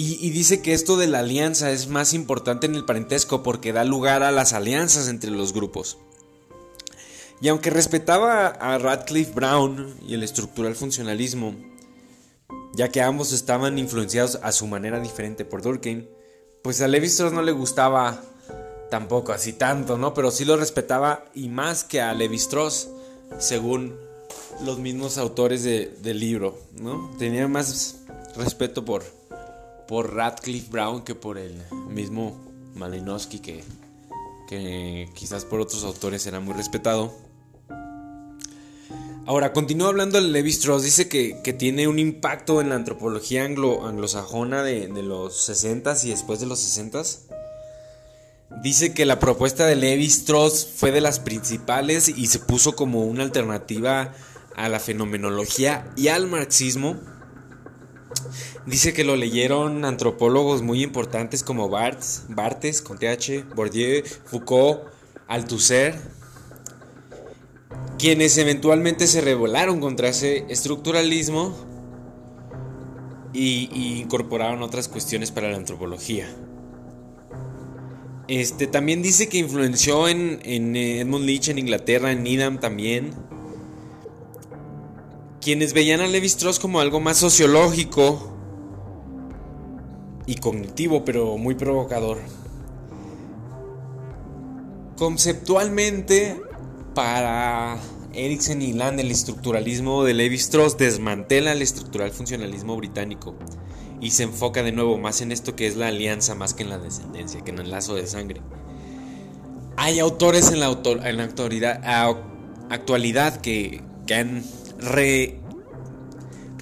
Y, 0.00 0.30
dice 0.30 0.62
que 0.62 0.74
esto 0.74 0.96
de 0.96 1.08
la 1.08 1.18
alianza 1.18 1.72
es 1.72 1.88
más 1.88 2.14
importante 2.14 2.66
en 2.66 2.76
el 2.76 2.84
parentesco 2.84 3.42
porque 3.42 3.72
da 3.72 3.82
lugar 3.82 4.22
a 4.22 4.30
las 4.30 4.52
alianzas 4.52 5.08
entre 5.08 5.32
los 5.32 5.52
grupos. 5.52 5.98
Y 7.40 7.48
aunque 7.48 7.70
respetaba 7.70 8.48
a 8.48 8.78
Radcliffe 8.78 9.32
Brown 9.32 9.94
y 10.06 10.14
el 10.14 10.22
estructural 10.22 10.74
funcionalismo, 10.74 11.54
ya 12.74 12.88
que 12.88 13.00
ambos 13.00 13.32
estaban 13.32 13.78
influenciados 13.78 14.38
a 14.42 14.52
su 14.52 14.66
manera 14.66 15.00
diferente 15.00 15.44
por 15.44 15.62
Durkheim, 15.62 16.06
pues 16.62 16.80
a 16.80 16.88
Levi 16.88 17.06
Strauss 17.06 17.32
no 17.32 17.42
le 17.42 17.52
gustaba 17.52 18.20
tampoco 18.90 19.32
así 19.32 19.52
tanto, 19.52 19.98
¿no? 19.98 20.14
Pero 20.14 20.30
sí 20.30 20.44
lo 20.44 20.56
respetaba 20.56 21.24
y 21.34 21.48
más 21.48 21.84
que 21.84 22.00
a 22.00 22.12
Levi 22.14 22.36
Strauss, 22.36 22.88
según 23.38 23.96
los 24.64 24.78
mismos 24.78 25.18
autores 25.18 25.62
del 25.62 26.18
libro, 26.20 26.58
¿no? 26.72 27.10
Tenía 27.18 27.46
más 27.46 28.00
respeto 28.36 28.84
por, 28.84 29.04
por 29.86 30.14
Radcliffe 30.14 30.70
Brown 30.70 31.02
que 31.02 31.14
por 31.14 31.38
el 31.38 31.54
mismo 31.88 32.36
Malinowski, 32.74 33.38
que, 33.38 33.62
que 34.48 35.08
quizás 35.14 35.44
por 35.44 35.60
otros 35.60 35.84
autores 35.84 36.26
era 36.26 36.40
muy 36.40 36.54
respetado. 36.54 37.27
Ahora, 39.28 39.52
continúa 39.52 39.88
hablando 39.88 40.18
de 40.18 40.26
Levi 40.26 40.48
Strauss, 40.48 40.84
dice 40.84 41.06
que, 41.06 41.34
tiene 41.52 41.86
un 41.86 41.98
impacto 41.98 42.62
en 42.62 42.70
la 42.70 42.76
antropología 42.76 43.44
anglo, 43.44 43.86
anglosajona 43.86 44.62
de, 44.62 44.88
los 45.02 45.50
60s 45.50 46.04
y 46.04 46.08
después 46.08 46.40
de 46.40 46.46
los 46.46 46.58
60s. 46.58 47.18
Dice 48.62 48.94
que 48.94 49.04
la 49.04 49.20
propuesta 49.20 49.66
de 49.66 49.76
Levi 49.76 50.06
Strauss 50.06 50.66
fue 50.74 50.92
de 50.92 51.02
las 51.02 51.20
principales 51.20 52.08
y 52.08 52.28
se 52.28 52.38
puso 52.38 52.74
como 52.74 53.04
una 53.04 53.22
alternativa 53.22 54.14
a 54.56 54.70
la 54.70 54.80
fenomenología 54.80 55.92
y 55.94 56.08
al 56.08 56.26
marxismo. 56.26 56.98
Dice 58.64 58.94
que 58.94 59.04
lo 59.04 59.14
leyeron 59.14 59.84
antropólogos 59.84 60.62
muy 60.62 60.82
importantes 60.82 61.42
como 61.42 61.68
Barthes, 61.68 62.22
Barthes 62.30 62.80
con 62.80 62.96
TH, 62.96 63.54
Bourdieu, 63.54 64.02
Foucault, 64.24 64.84
Althusser, 65.26 66.17
quienes 67.98 68.38
eventualmente 68.38 69.06
se 69.06 69.20
rebelaron 69.20 69.80
contra 69.80 70.08
ese 70.08 70.44
estructuralismo 70.48 71.54
y, 73.32 74.00
incorporaron 74.00 74.62
otras 74.62 74.88
cuestiones 74.88 75.30
para 75.32 75.50
la 75.50 75.56
antropología. 75.56 76.26
Este, 78.28 78.66
también 78.66 79.02
dice 79.02 79.28
que 79.28 79.38
influenció 79.38 80.08
en, 80.08 80.40
en 80.44 80.76
Edmund 80.76 81.24
Leach 81.24 81.48
en 81.48 81.58
Inglaterra, 81.58 82.12
en 82.12 82.22
Needham 82.22 82.58
también. 82.60 83.12
Quienes 85.40 85.72
veían 85.72 86.00
a 86.00 86.06
Levi 86.06 86.26
Strauss 86.26 86.58
como 86.58 86.80
algo 86.80 87.00
más 87.00 87.16
sociológico 87.16 88.34
y 90.26 90.36
cognitivo, 90.36 91.04
pero 91.04 91.38
muy 91.38 91.54
provocador. 91.54 92.18
Conceptualmente, 94.96 96.36
para 96.98 97.78
Eriksen 98.12 98.60
y 98.60 98.72
Land, 98.72 98.98
el 98.98 99.12
estructuralismo 99.12 100.02
de 100.02 100.14
Levi 100.14 100.34
Strauss 100.34 100.76
desmantela 100.76 101.52
el 101.52 101.62
estructural 101.62 102.10
funcionalismo 102.10 102.74
británico 102.74 103.36
y 104.00 104.10
se 104.10 104.24
enfoca 104.24 104.64
de 104.64 104.72
nuevo 104.72 104.98
más 104.98 105.20
en 105.20 105.30
esto 105.30 105.54
que 105.54 105.68
es 105.68 105.76
la 105.76 105.86
alianza 105.86 106.34
más 106.34 106.54
que 106.54 106.64
en 106.64 106.70
la 106.70 106.78
descendencia, 106.78 107.44
que 107.44 107.52
en 107.52 107.60
el 107.60 107.70
lazo 107.70 107.94
de 107.94 108.04
sangre. 108.08 108.40
Hay 109.76 110.00
autores 110.00 110.50
en 110.50 110.58
la, 110.58 110.76
en 111.04 111.16
la 111.18 111.22
actualidad 112.68 113.40
que, 113.42 113.80
han 114.12 114.42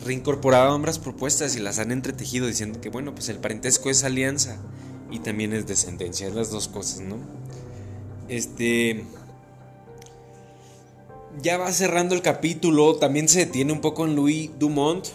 reincorporado 0.04 0.74
ambas 0.74 0.98
propuestas 0.98 1.56
y 1.56 1.60
las 1.60 1.78
han 1.78 1.92
entretejido 1.92 2.46
diciendo 2.46 2.78
que 2.82 2.90
bueno, 2.90 3.14
pues 3.14 3.30
el 3.30 3.38
parentesco 3.38 3.88
es 3.88 4.04
alianza 4.04 4.58
y 5.10 5.20
también 5.20 5.54
es 5.54 5.66
descendencia, 5.66 6.26
es 6.26 6.34
las 6.34 6.50
dos 6.50 6.68
cosas, 6.68 7.00
¿no? 7.00 7.16
Este 8.28 9.06
ya 11.42 11.58
va 11.58 11.72
cerrando 11.72 12.14
el 12.14 12.22
capítulo. 12.22 12.96
También 12.96 13.28
se 13.28 13.40
detiene 13.40 13.72
un 13.72 13.80
poco 13.80 14.04
en 14.04 14.16
Louis 14.16 14.50
Dumont. 14.58 15.06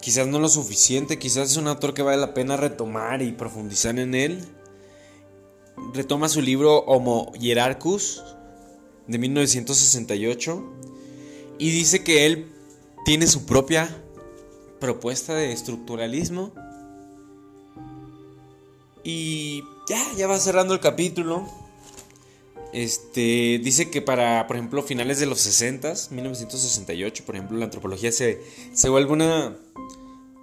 Quizás 0.00 0.26
no 0.26 0.38
lo 0.38 0.48
suficiente, 0.48 1.18
quizás 1.18 1.52
es 1.52 1.56
un 1.56 1.68
autor 1.68 1.94
que 1.94 2.02
vale 2.02 2.18
la 2.18 2.34
pena 2.34 2.56
retomar 2.56 3.22
y 3.22 3.32
profundizar 3.32 3.98
en 3.98 4.14
él. 4.14 4.44
Retoma 5.92 6.28
su 6.28 6.40
libro 6.40 6.78
Homo 6.80 7.32
Hierarchus 7.38 8.22
de 9.06 9.18
1968 9.18 10.64
y 11.58 11.70
dice 11.70 12.02
que 12.02 12.26
él 12.26 12.52
tiene 13.04 13.26
su 13.26 13.44
propia 13.44 13.88
propuesta 14.80 15.34
de 15.34 15.52
estructuralismo. 15.52 16.52
Y 19.02 19.62
ya, 19.88 20.02
ya 20.16 20.26
va 20.26 20.38
cerrando 20.38 20.72
el 20.74 20.80
capítulo. 20.80 21.46
Este, 22.74 23.60
dice 23.62 23.88
que 23.88 24.02
para, 24.02 24.48
por 24.48 24.56
ejemplo, 24.56 24.82
finales 24.82 25.20
de 25.20 25.26
los 25.26 25.38
60, 25.38 25.94
1968, 26.10 27.24
por 27.24 27.36
ejemplo, 27.36 27.56
la 27.56 27.66
antropología 27.66 28.10
se, 28.10 28.42
se 28.72 28.88
vuelve 28.88 29.12
una, 29.12 29.56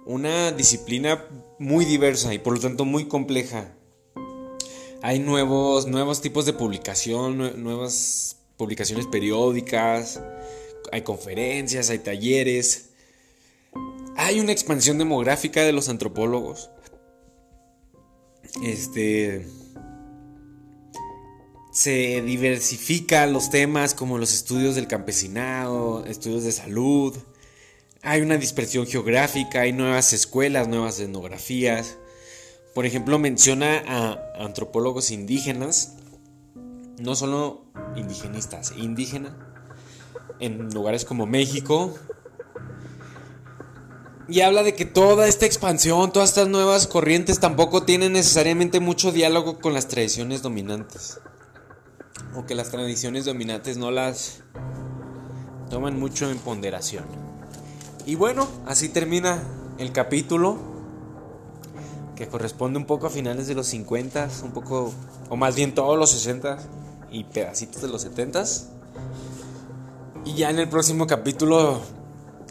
una 0.06 0.50
disciplina 0.50 1.26
muy 1.58 1.84
diversa 1.84 2.32
y 2.32 2.38
por 2.38 2.54
lo 2.54 2.60
tanto 2.60 2.86
muy 2.86 3.04
compleja. 3.04 3.74
Hay 5.02 5.18
nuevos, 5.18 5.86
nuevos 5.86 6.22
tipos 6.22 6.46
de 6.46 6.54
publicación, 6.54 7.62
nuevas 7.62 8.38
publicaciones 8.56 9.06
periódicas, 9.06 10.18
hay 10.90 11.02
conferencias, 11.02 11.90
hay 11.90 11.98
talleres. 11.98 12.92
Hay 14.16 14.40
una 14.40 14.52
expansión 14.52 14.96
demográfica 14.96 15.64
de 15.64 15.72
los 15.72 15.90
antropólogos. 15.90 16.70
Este 18.62 19.46
se 21.72 22.20
diversifica 22.20 23.26
los 23.26 23.48
temas 23.48 23.94
como 23.94 24.18
los 24.18 24.34
estudios 24.34 24.74
del 24.74 24.86
campesinado, 24.86 26.04
estudios 26.04 26.44
de 26.44 26.52
salud. 26.52 27.16
Hay 28.02 28.20
una 28.20 28.36
dispersión 28.36 28.86
geográfica, 28.86 29.62
hay 29.62 29.72
nuevas 29.72 30.12
escuelas, 30.12 30.68
nuevas 30.68 31.00
etnografías. 31.00 31.96
Por 32.74 32.84
ejemplo, 32.84 33.18
menciona 33.18 33.82
a 33.86 34.44
antropólogos 34.44 35.10
indígenas, 35.10 35.94
no 36.98 37.14
solo 37.14 37.64
indigenistas, 37.96 38.74
indígenas, 38.76 39.32
en 40.40 40.68
lugares 40.74 41.06
como 41.06 41.24
México. 41.24 41.94
Y 44.28 44.42
habla 44.42 44.62
de 44.62 44.74
que 44.74 44.84
toda 44.84 45.26
esta 45.26 45.46
expansión, 45.46 46.12
todas 46.12 46.30
estas 46.30 46.48
nuevas 46.48 46.86
corrientes 46.86 47.40
tampoco 47.40 47.84
tienen 47.84 48.12
necesariamente 48.12 48.78
mucho 48.78 49.10
diálogo 49.10 49.58
con 49.58 49.72
las 49.72 49.88
tradiciones 49.88 50.42
dominantes 50.42 51.18
o 52.34 52.46
que 52.46 52.54
las 52.54 52.70
tradiciones 52.70 53.24
dominantes 53.24 53.76
no 53.76 53.90
las 53.90 54.40
toman 55.70 55.98
mucho 55.98 56.30
en 56.30 56.38
ponderación. 56.38 57.04
Y 58.04 58.14
bueno, 58.14 58.48
así 58.66 58.88
termina 58.88 59.42
el 59.78 59.92
capítulo 59.92 60.58
que 62.16 62.28
corresponde 62.28 62.78
un 62.78 62.84
poco 62.84 63.06
a 63.06 63.10
finales 63.10 63.46
de 63.46 63.54
los 63.54 63.66
50, 63.68 64.28
un 64.44 64.52
poco, 64.52 64.92
o 65.28 65.36
más 65.36 65.54
bien 65.54 65.74
todos 65.74 65.98
los 65.98 66.10
60 66.10 66.58
y 67.10 67.24
pedacitos 67.24 67.82
de 67.82 67.88
los 67.88 68.02
70. 68.02 68.44
Y 70.24 70.34
ya 70.34 70.50
en 70.50 70.58
el 70.58 70.68
próximo 70.68 71.06
capítulo 71.06 71.80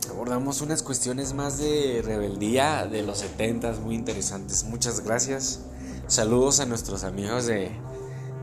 abordamos 0.10 0.62
unas 0.62 0.84
cuestiones 0.84 1.34
más 1.34 1.58
de 1.58 2.02
rebeldía 2.04 2.86
de 2.86 3.02
los 3.02 3.20
70 3.20 3.74
muy 3.84 3.96
interesantes. 3.96 4.64
Muchas 4.64 5.02
gracias. 5.02 5.62
Saludos 6.08 6.60
a 6.60 6.66
nuestros 6.66 7.04
amigos 7.04 7.46
de 7.46 7.72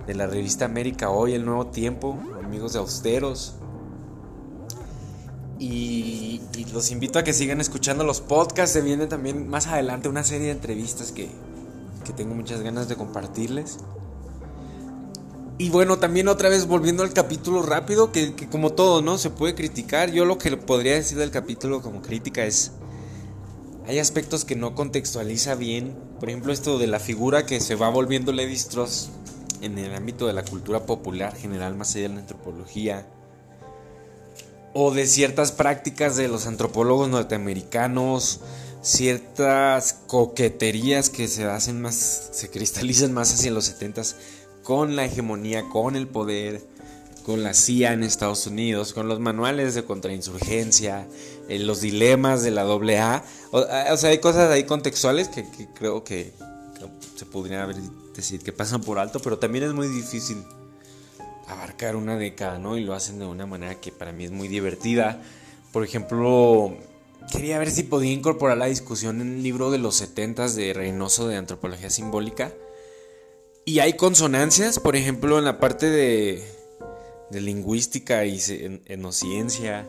de 0.08 0.14
la 0.14 0.26
revista 0.26 0.64
América 0.64 1.10
Hoy, 1.10 1.34
El 1.34 1.44
Nuevo 1.44 1.66
Tiempo, 1.66 2.18
amigos 2.42 2.72
de 2.72 2.78
Austeros. 2.78 3.56
Y, 5.58 6.40
los 6.72 6.90
invito 6.90 7.18
a 7.18 7.24
que 7.24 7.32
sigan 7.32 7.60
escuchando 7.60 8.04
los 8.04 8.20
podcasts. 8.22 8.72
Se 8.72 8.80
viene 8.80 9.06
también 9.06 9.48
más 9.48 9.66
adelante 9.66 10.08
una 10.08 10.24
serie 10.24 10.46
de 10.46 10.52
entrevistas 10.52 11.12
que, 11.12 11.28
que 12.04 12.12
tengo 12.14 12.34
muchas 12.34 12.62
ganas 12.62 12.88
de 12.88 12.96
compartirles. 12.96 13.78
Y 15.58 15.68
bueno, 15.68 15.98
también 15.98 16.28
otra 16.28 16.48
vez 16.48 16.66
volviendo 16.66 17.02
al 17.02 17.12
capítulo 17.12 17.62
rápido, 17.62 18.10
que, 18.10 18.34
como 18.50 18.72
todo, 18.72 19.02
¿no? 19.02 19.18
Se 19.18 19.28
puede 19.28 19.54
criticar. 19.54 20.10
Yo 20.10 20.24
lo 20.24 20.38
que 20.38 20.56
podría 20.56 20.94
decir 20.94 21.18
del 21.18 21.30
capítulo 21.30 21.82
como 21.82 22.00
crítica 22.00 22.46
es, 22.46 22.72
hay 23.86 23.98
aspectos 23.98 24.46
que 24.46 24.56
no 24.56 24.74
contextualiza 24.74 25.54
bien. 25.54 25.98
Por 26.18 26.30
ejemplo, 26.30 26.52
esto 26.52 26.78
de 26.78 26.86
la 26.86 26.98
figura 26.98 27.44
que 27.44 27.60
se 27.60 27.74
va 27.74 27.90
volviendo 27.90 28.32
Levi 28.32 28.54
Strauss 28.54 29.10
en 29.62 29.78
el 29.78 29.94
ámbito 29.94 30.26
de 30.26 30.32
la 30.32 30.44
cultura 30.44 30.86
popular 30.86 31.36
general, 31.36 31.76
más 31.76 31.94
allá 31.94 32.08
de 32.08 32.14
la 32.14 32.20
antropología. 32.20 33.06
O 34.74 34.92
de 34.92 35.06
ciertas 35.06 35.52
prácticas 35.52 36.16
de 36.16 36.28
los 36.28 36.46
antropólogos 36.46 37.08
norteamericanos, 37.08 38.40
ciertas 38.82 39.94
coqueterías 40.06 41.10
que 41.10 41.28
se 41.28 41.44
hacen 41.44 41.80
más, 41.80 42.30
se 42.32 42.50
cristalizan 42.50 43.12
más 43.12 43.32
hacia 43.32 43.50
los 43.50 43.72
70s 43.78 44.14
con 44.62 44.96
la 44.96 45.06
hegemonía, 45.06 45.64
con 45.70 45.96
el 45.96 46.06
poder, 46.06 46.62
con 47.24 47.42
la 47.42 47.54
CIA 47.54 47.94
en 47.94 48.02
Estados 48.02 48.46
Unidos, 48.46 48.92
con 48.92 49.08
los 49.08 49.20
manuales 49.20 49.74
de 49.74 49.84
contrainsurgencia, 49.84 51.06
eh, 51.48 51.58
los 51.58 51.80
dilemas 51.80 52.42
de 52.42 52.50
la 52.50 52.62
AA. 52.62 53.24
O, 53.50 53.60
o, 53.60 53.96
sea, 53.96 54.10
hay 54.10 54.18
cosas 54.18 54.50
ahí 54.50 54.64
contextuales 54.64 55.28
que, 55.28 55.42
que 55.50 55.68
creo 55.74 56.04
que, 56.04 56.32
que, 56.78 57.18
se 57.18 57.26
podrían 57.26 57.62
haber 57.62 57.76
decir 58.18 58.42
que 58.42 58.52
pasan 58.52 58.82
por 58.82 58.98
alto, 58.98 59.20
pero 59.20 59.38
también 59.38 59.64
es 59.64 59.72
muy 59.72 59.88
difícil 59.88 60.44
abarcar 61.46 61.96
una 61.96 62.16
década, 62.16 62.58
¿no? 62.58 62.76
Y 62.76 62.84
lo 62.84 62.94
hacen 62.94 63.18
de 63.18 63.26
una 63.26 63.46
manera 63.46 63.80
que 63.80 63.90
para 63.90 64.12
mí 64.12 64.24
es 64.24 64.30
muy 64.30 64.48
divertida. 64.48 65.22
Por 65.72 65.84
ejemplo, 65.84 66.76
quería 67.32 67.58
ver 67.58 67.70
si 67.70 67.84
podía 67.84 68.12
incorporar 68.12 68.58
la 68.58 68.66
discusión 68.66 69.20
en 69.20 69.34
el 69.36 69.42
libro 69.42 69.70
de 69.70 69.78
los 69.78 69.96
70 69.96 70.48
de 70.48 70.72
Reynoso 70.74 71.28
de 71.28 71.36
Antropología 71.36 71.90
Simbólica 71.90 72.52
y 73.68 73.80
hay 73.80 73.92
consonancias, 73.92 74.80
por 74.80 74.96
ejemplo, 74.96 75.38
en 75.38 75.44
la 75.44 75.60
parte 75.60 75.90
de, 75.90 76.42
lingüística 77.30 78.24
y 78.24 78.40
enociencia, 78.86 79.86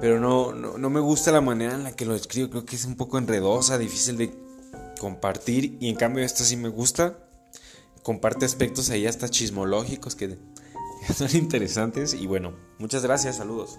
pero 0.00 0.18
no, 0.18 0.52
no, 0.52 0.76
no, 0.76 0.90
me 0.90 0.98
gusta 0.98 1.30
la 1.30 1.40
manera 1.40 1.74
en 1.74 1.84
la 1.84 1.92
que 1.92 2.04
lo 2.04 2.16
escribo, 2.16 2.50
creo 2.50 2.64
que 2.64 2.74
es 2.74 2.84
un 2.84 2.96
poco 2.96 3.18
enredosa, 3.18 3.78
difícil 3.78 4.16
de 4.16 4.34
compartir, 4.98 5.76
y 5.78 5.88
en 5.88 5.94
cambio 5.94 6.24
esta 6.24 6.42
sí 6.42 6.56
me 6.56 6.68
gusta, 6.68 7.16
comparte 8.02 8.44
aspectos 8.44 8.90
ahí 8.90 9.06
hasta 9.06 9.28
chismológicos 9.28 10.16
que 10.16 10.38
son 11.14 11.34
interesantes, 11.36 12.14
y 12.14 12.26
bueno, 12.26 12.56
muchas 12.78 13.02
gracias, 13.02 13.36
saludos. 13.36 13.78